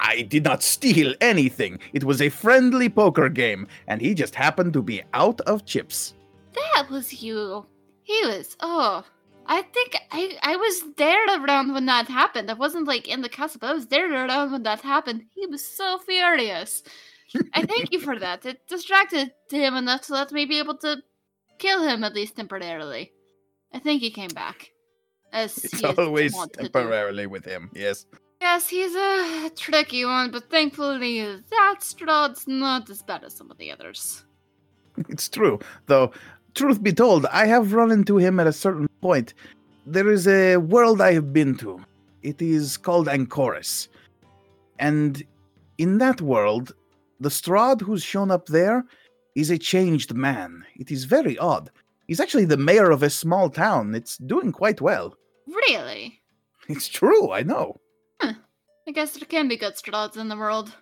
I 0.00 0.22
did 0.22 0.44
not 0.44 0.62
steal 0.62 1.14
anything. 1.20 1.78
It 1.92 2.04
was 2.04 2.22
a 2.22 2.28
friendly 2.28 2.88
poker 2.88 3.28
game, 3.28 3.66
and 3.86 4.00
he 4.00 4.14
just 4.14 4.34
happened 4.34 4.72
to 4.72 4.82
be 4.82 5.02
out 5.12 5.40
of 5.42 5.64
chips. 5.66 6.14
That 6.54 6.88
was 6.90 7.22
you. 7.22 7.66
He 8.02 8.26
was. 8.26 8.56
Oh. 8.60 9.04
I 9.46 9.62
think 9.62 9.96
I 10.12 10.38
I 10.42 10.56
was 10.56 10.84
there 10.96 11.26
around 11.36 11.74
when 11.74 11.86
that 11.86 12.06
happened. 12.06 12.50
I 12.50 12.54
wasn't 12.54 12.86
like 12.86 13.08
in 13.08 13.22
the 13.22 13.28
castle, 13.28 13.58
but 13.60 13.70
I 13.70 13.74
was 13.74 13.86
there 13.88 14.10
around 14.12 14.52
when 14.52 14.62
that 14.62 14.80
happened. 14.80 15.24
He 15.34 15.46
was 15.46 15.66
so 15.66 15.98
furious. 15.98 16.84
I 17.54 17.64
thank 17.64 17.92
you 17.92 18.00
for 18.00 18.18
that. 18.18 18.44
It 18.46 18.66
distracted 18.68 19.32
him 19.50 19.74
enough 19.74 20.02
to 20.02 20.12
let 20.14 20.32
me 20.32 20.44
be 20.44 20.58
able 20.58 20.76
to 20.78 21.02
kill 21.58 21.82
him 21.82 22.04
at 22.04 22.14
least 22.14 22.36
temporarily. 22.36 23.12
I 23.72 23.78
think 23.78 24.00
he 24.02 24.10
came 24.10 24.30
back. 24.30 24.70
As 25.32 25.56
It's 25.64 25.80
he 25.80 25.86
always 25.86 26.34
wont 26.34 26.52
to 26.54 26.58
do. 26.60 26.68
temporarily 26.68 27.26
with 27.26 27.44
him. 27.44 27.70
Yes. 27.74 28.06
Yes, 28.40 28.68
he's 28.68 28.94
a 28.94 29.50
tricky 29.56 30.04
one, 30.04 30.30
but 30.30 30.50
thankfully 30.50 31.20
that 31.22 31.76
Strahd's 31.80 32.46
not 32.48 32.90
as 32.90 33.02
bad 33.02 33.24
as 33.24 33.34
some 33.34 33.50
of 33.50 33.56
the 33.56 33.70
others. 33.70 34.24
It's 35.08 35.28
true. 35.28 35.58
Though, 35.86 36.12
truth 36.54 36.82
be 36.82 36.92
told, 36.92 37.24
I 37.26 37.46
have 37.46 37.72
run 37.72 37.90
into 37.92 38.18
him 38.18 38.38
at 38.40 38.46
a 38.46 38.52
certain 38.52 38.88
point. 39.00 39.32
There 39.86 40.10
is 40.10 40.26
a 40.28 40.56
world 40.58 41.00
I 41.00 41.12
have 41.14 41.32
been 41.32 41.56
to. 41.58 41.80
It 42.22 42.42
is 42.42 42.76
called 42.76 43.06
Anchoris. 43.06 43.88
And 44.78 45.22
in 45.78 45.98
that 45.98 46.20
world, 46.20 46.74
the 47.22 47.28
Strahd 47.28 47.80
who's 47.80 48.02
shown 48.02 48.30
up 48.30 48.46
there 48.46 48.84
is 49.34 49.50
a 49.50 49.58
changed 49.58 50.14
man. 50.14 50.64
It 50.76 50.90
is 50.90 51.04
very 51.04 51.38
odd. 51.38 51.70
He's 52.06 52.20
actually 52.20 52.44
the 52.44 52.56
mayor 52.56 52.90
of 52.90 53.02
a 53.02 53.10
small 53.10 53.48
town. 53.48 53.94
It's 53.94 54.18
doing 54.18 54.52
quite 54.52 54.80
well. 54.80 55.16
Really? 55.46 56.20
It's 56.68 56.88
true, 56.88 57.30
I 57.32 57.42
know. 57.42 57.80
I 58.20 58.90
guess 58.92 59.12
there 59.12 59.26
can 59.26 59.48
be 59.48 59.56
good 59.56 59.74
Strahds 59.74 60.16
in 60.16 60.28
the 60.28 60.36
world. 60.36 60.74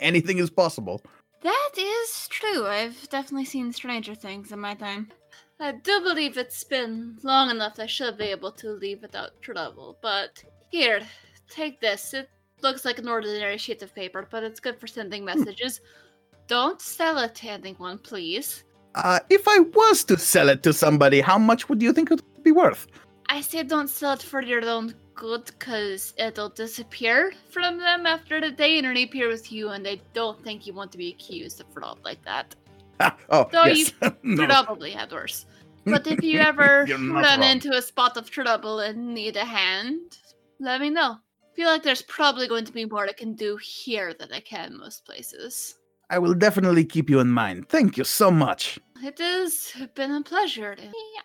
Anything 0.00 0.38
is 0.38 0.50
possible. 0.50 1.02
That 1.42 1.70
is 1.76 2.26
true. 2.28 2.66
I've 2.66 3.08
definitely 3.10 3.44
seen 3.44 3.72
stranger 3.72 4.14
things 4.14 4.50
in 4.50 4.58
my 4.58 4.74
time. 4.74 5.12
I 5.60 5.72
do 5.72 6.00
believe 6.00 6.36
it's 6.36 6.64
been 6.64 7.18
long 7.22 7.50
enough 7.50 7.78
I 7.78 7.86
should 7.86 8.16
be 8.16 8.24
able 8.24 8.52
to 8.52 8.70
leave 8.70 9.02
without 9.02 9.40
trouble, 9.42 9.98
but 10.02 10.42
here, 10.70 11.02
take 11.48 11.80
this. 11.80 12.14
It 12.14 12.28
looks 12.62 12.84
like 12.84 12.98
an 12.98 13.08
ordinary 13.08 13.58
sheet 13.58 13.82
of 13.82 13.94
paper, 13.94 14.26
but 14.30 14.42
it's 14.42 14.60
good 14.60 14.78
for 14.78 14.86
sending 14.86 15.24
messages. 15.24 15.80
Don't 16.46 16.80
sell 16.80 17.18
it 17.18 17.34
to 17.36 17.48
anyone, 17.48 17.98
please. 17.98 18.64
Uh, 18.94 19.18
if 19.30 19.48
I 19.48 19.60
was 19.60 20.04
to 20.04 20.18
sell 20.18 20.48
it 20.48 20.62
to 20.62 20.72
somebody, 20.72 21.20
how 21.20 21.38
much 21.38 21.68
would 21.68 21.82
you 21.82 21.92
think 21.92 22.10
it 22.10 22.22
would 22.22 22.44
be 22.44 22.52
worth? 22.52 22.86
I 23.28 23.40
say 23.40 23.62
don't 23.62 23.88
sell 23.88 24.12
it 24.12 24.22
for 24.22 24.42
your 24.42 24.64
own 24.64 24.94
good, 25.14 25.46
because 25.46 26.12
it'll 26.18 26.48
disappear 26.50 27.32
from 27.50 27.78
them 27.78 28.06
after 28.06 28.40
the 28.40 28.50
day 28.50 28.78
and 28.78 28.88
reappear 28.88 29.28
with 29.28 29.50
you, 29.50 29.70
and 29.70 29.84
they 29.84 30.00
don't 30.12 30.42
think 30.44 30.66
you 30.66 30.74
want 30.74 30.92
to 30.92 30.98
be 30.98 31.08
accused 31.08 31.60
of 31.60 31.66
fraud 31.72 31.98
like 32.04 32.22
that. 32.24 32.54
Ah, 33.00 33.16
oh, 33.30 33.48
Though 33.50 33.64
yes. 33.64 33.92
No. 34.22 34.46
Probably 34.46 34.90
had 34.90 35.10
worse. 35.12 35.46
But 35.84 36.06
if 36.06 36.22
you 36.22 36.40
ever 36.52 36.86
run 36.88 37.40
wrong. 37.40 37.42
into 37.42 37.72
a 37.72 37.82
spot 37.82 38.16
of 38.16 38.30
trouble 38.30 38.80
and 38.80 39.14
need 39.14 39.36
a 39.36 39.44
hand, 39.44 40.18
let 40.60 40.80
me 40.80 40.90
know. 40.90 41.18
Feel 41.54 41.68
like 41.68 41.82
there's 41.82 42.02
probably 42.02 42.48
going 42.48 42.64
to 42.64 42.72
be 42.72 42.84
more 42.84 43.06
I 43.06 43.12
can 43.12 43.34
do 43.34 43.56
here 43.56 44.14
than 44.14 44.32
I 44.32 44.40
can 44.40 44.78
most 44.78 45.04
places. 45.04 45.76
I 46.10 46.18
will 46.18 46.34
definitely 46.34 46.84
keep 46.84 47.08
you 47.08 47.20
in 47.20 47.30
mind. 47.30 47.68
Thank 47.68 47.96
you 47.96 48.04
so 48.04 48.30
much. 48.30 48.78
It 49.02 49.18
has 49.18 49.72
been 49.94 50.12
a 50.12 50.22
pleasure. 50.22 50.76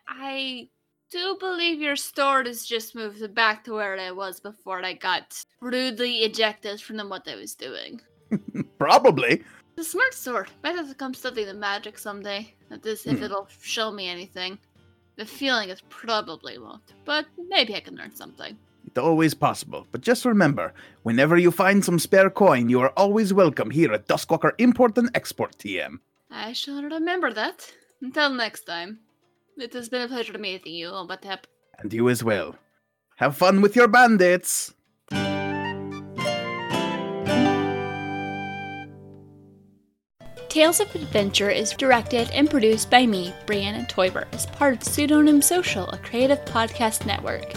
I 0.07 0.69
do 1.11 1.37
believe 1.39 1.81
your 1.81 1.95
store 1.95 2.43
has 2.43 2.65
just 2.65 2.95
moved 2.95 3.33
back 3.33 3.63
to 3.65 3.73
where 3.73 3.95
it 3.95 4.15
was 4.15 4.39
before 4.39 4.83
I 4.83 4.93
got 4.93 5.41
rudely 5.61 6.17
ejected 6.19 6.79
from 6.81 6.97
what 7.09 7.27
I 7.27 7.35
was 7.35 7.55
doing. 7.55 8.01
Probably. 8.79 9.43
A 9.77 9.83
smart 9.83 10.13
sword. 10.13 10.49
Might 10.63 10.75
have 10.75 10.89
to 10.89 10.95
come 10.95 11.13
study 11.13 11.43
the 11.45 11.53
magic 11.53 11.97
someday. 11.97 12.53
That 12.69 12.85
is, 12.85 13.05
if 13.05 13.17
Hmm. 13.17 13.23
it'll 13.23 13.47
show 13.61 13.91
me 13.91 14.07
anything. 14.07 14.59
The 15.15 15.25
feeling 15.25 15.69
is 15.69 15.81
probably 15.89 16.57
won't, 16.59 16.93
but 17.05 17.25
maybe 17.49 17.75
I 17.75 17.81
can 17.81 17.95
learn 17.95 18.15
something. 18.15 18.57
It's 18.85 18.97
always 18.97 19.33
possible. 19.33 19.85
But 19.91 20.01
just 20.01 20.25
remember, 20.25 20.73
whenever 21.03 21.37
you 21.37 21.51
find 21.51 21.83
some 21.83 21.99
spare 21.99 22.29
coin, 22.29 22.69
you 22.69 22.79
are 22.81 22.93
always 22.97 23.33
welcome 23.33 23.69
here 23.71 23.93
at 23.93 24.07
Duskwalker 24.07 24.51
Import 24.57 24.97
and 24.97 25.09
Export 25.13 25.57
TM. 25.57 25.99
I 26.31 26.53
shall 26.53 26.81
remember 26.81 27.33
that. 27.33 27.71
Until 28.01 28.29
next 28.31 28.61
time. 28.61 28.99
It 29.57 29.73
has 29.73 29.89
been 29.89 30.03
a 30.03 30.07
pleasure 30.07 30.37
meeting 30.37 30.73
you, 30.73 30.89
Obatep. 30.89 31.39
And 31.79 31.93
you 31.93 32.09
as 32.09 32.23
well. 32.23 32.55
Have 33.17 33.35
fun 33.35 33.61
with 33.61 33.75
your 33.75 33.87
bandits! 33.87 34.73
Tales 40.49 40.79
of 40.79 40.93
Adventure 40.95 41.51
is 41.51 41.73
directed 41.73 42.29
and 42.31 42.49
produced 42.49 42.89
by 42.89 43.05
me, 43.05 43.33
Brianna 43.45 43.87
Toiber, 43.87 44.25
as 44.33 44.47
part 44.47 44.73
of 44.73 44.83
Pseudonym 44.83 45.41
Social, 45.41 45.87
a 45.89 45.97
creative 45.99 46.43
podcast 46.45 47.05
network. 47.05 47.53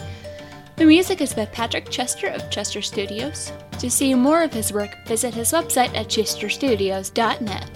The 0.82 0.88
music 0.88 1.20
is 1.20 1.32
by 1.32 1.44
Patrick 1.44 1.88
Chester 1.90 2.26
of 2.26 2.50
Chester 2.50 2.82
Studios. 2.82 3.52
To 3.78 3.88
see 3.88 4.14
more 4.14 4.42
of 4.42 4.52
his 4.52 4.72
work, 4.72 5.06
visit 5.06 5.32
his 5.32 5.52
website 5.52 5.94
at 5.94 6.08
chesterstudios.net. 6.08 7.70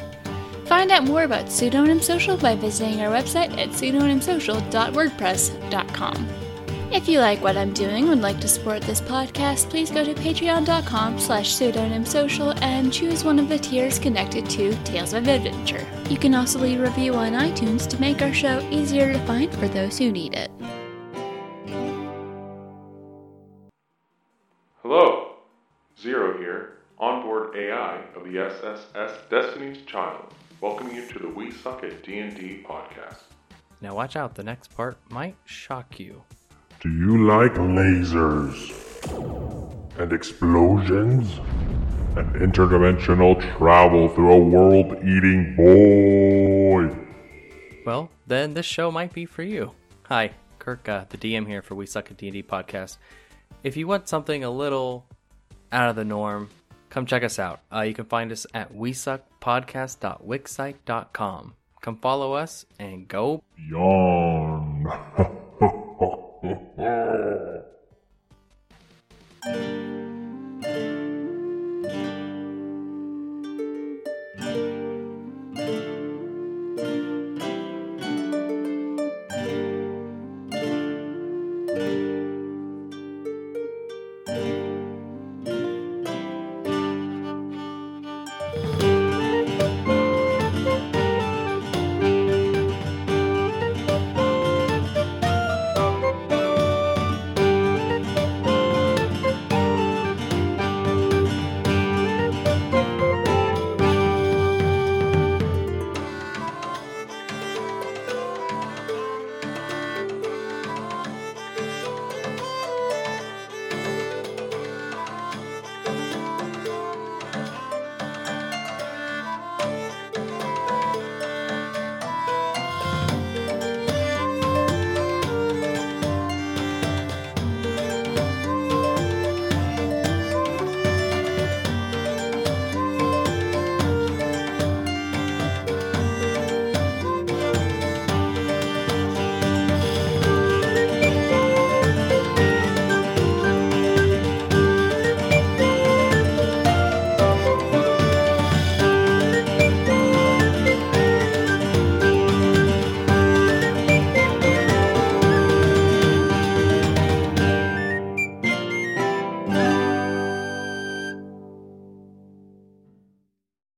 Find 0.67 0.91
out 0.91 1.05
more 1.05 1.23
about 1.23 1.49
Pseudonym 1.49 2.03
Social 2.03 2.37
by 2.37 2.57
visiting 2.57 3.03
our 3.03 3.13
website 3.13 3.57
at 3.59 3.69
pseudonymsocial.wordpress.com. 3.69 6.29
If 6.91 7.09
you 7.09 7.21
like 7.21 7.41
what 7.41 7.57
I'm 7.57 7.73
doing 7.73 8.09
and 8.09 8.09
would 8.09 8.23
like 8.23 8.41
to 8.41 8.49
support 8.49 8.83
this 8.83 9.01
podcast, 9.01 9.71
please 9.71 9.93
go 9.93 10.03
to 10.03 10.13
patreon.com 10.13 11.21
slash 11.21 11.55
pseudonymsocial 11.55 12.61
and 12.61 12.93
choose 12.93 13.23
one 13.23 13.39
of 13.39 13.49
the 13.49 13.61
tiers 13.61 14.01
connected 14.01 14.51
to 14.51 14.75
Tales 14.83 15.13
of 15.13 15.29
Adventure. 15.29 15.87
You 16.11 16.19
can 16.19 16.35
also 16.35 16.59
leave 16.59 16.81
a 16.81 16.83
review 16.83 17.15
on 17.15 17.35
iTunes 17.35 17.87
to 17.87 18.01
make 18.01 18.21
our 18.21 18.35
show 18.35 18.69
easier 18.73 19.13
to 19.13 19.27
find 19.27 19.55
for 19.55 19.69
those 19.69 19.97
who 19.97 20.11
need 20.11 20.35
it. 20.35 20.51
Hello, 24.89 25.33
Zero 26.01 26.39
here, 26.39 26.77
onboard 26.97 27.57
AI 27.57 28.03
of 28.15 28.23
the 28.23 28.39
SSS 28.39 29.19
Destiny's 29.29 29.85
Child, 29.85 30.33
welcoming 30.61 30.95
you 30.95 31.09
to 31.09 31.19
the 31.19 31.29
We 31.29 31.51
Suck 31.51 31.83
at 31.83 32.05
D&D 32.05 32.65
podcast. 32.65 33.23
Now 33.81 33.97
watch 33.97 34.15
out, 34.15 34.37
the 34.37 34.45
next 34.45 34.73
part 34.77 34.97
might 35.11 35.35
shock 35.45 35.99
you. 35.99 36.23
Do 36.79 36.89
you 36.89 37.27
like 37.27 37.55
lasers? 37.55 38.71
And 39.99 40.13
explosions? 40.13 41.41
And 42.17 42.33
interdimensional 42.37 43.41
travel 43.59 44.09
through 44.11 44.35
a 44.35 44.39
world 44.39 44.99
eating 45.03 45.57
boy? 45.57 46.97
Well, 47.85 48.09
then 48.29 48.55
this 48.55 48.67
show 48.67 48.93
might 48.93 49.13
be 49.13 49.27
for 49.27 49.43
you. 49.43 49.73
Hi, 50.05 50.31
Kirk, 50.61 50.89
uh, 50.89 51.07
the 51.09 51.19
DM 51.19 51.49
here 51.49 51.61
for 51.61 51.75
We 51.75 51.87
Suck 51.87 52.13
at 52.13 52.19
D&D 52.19 52.45
podcast. 52.45 52.99
If 53.63 53.77
you 53.77 53.87
want 53.87 54.09
something 54.09 54.43
a 54.45 54.51
little 54.51 55.05
out 55.73 55.91
of 55.91 55.97
the 55.97 56.05
norm, 56.05 56.51
come 56.91 57.07
check 57.07 57.25
us 57.25 57.39
out. 57.39 57.61
Uh, 57.73 57.81
you 57.81 57.95
can 57.95 58.05
find 58.07 58.31
us 58.33 58.47
at 58.55 58.73
wesuckpodcast.wixsite.com. 58.73 61.55
Come 61.81 61.97
follow 61.99 62.33
us 62.33 62.67
and 62.79 63.07
go 63.07 63.43
Yawn. 63.59 64.87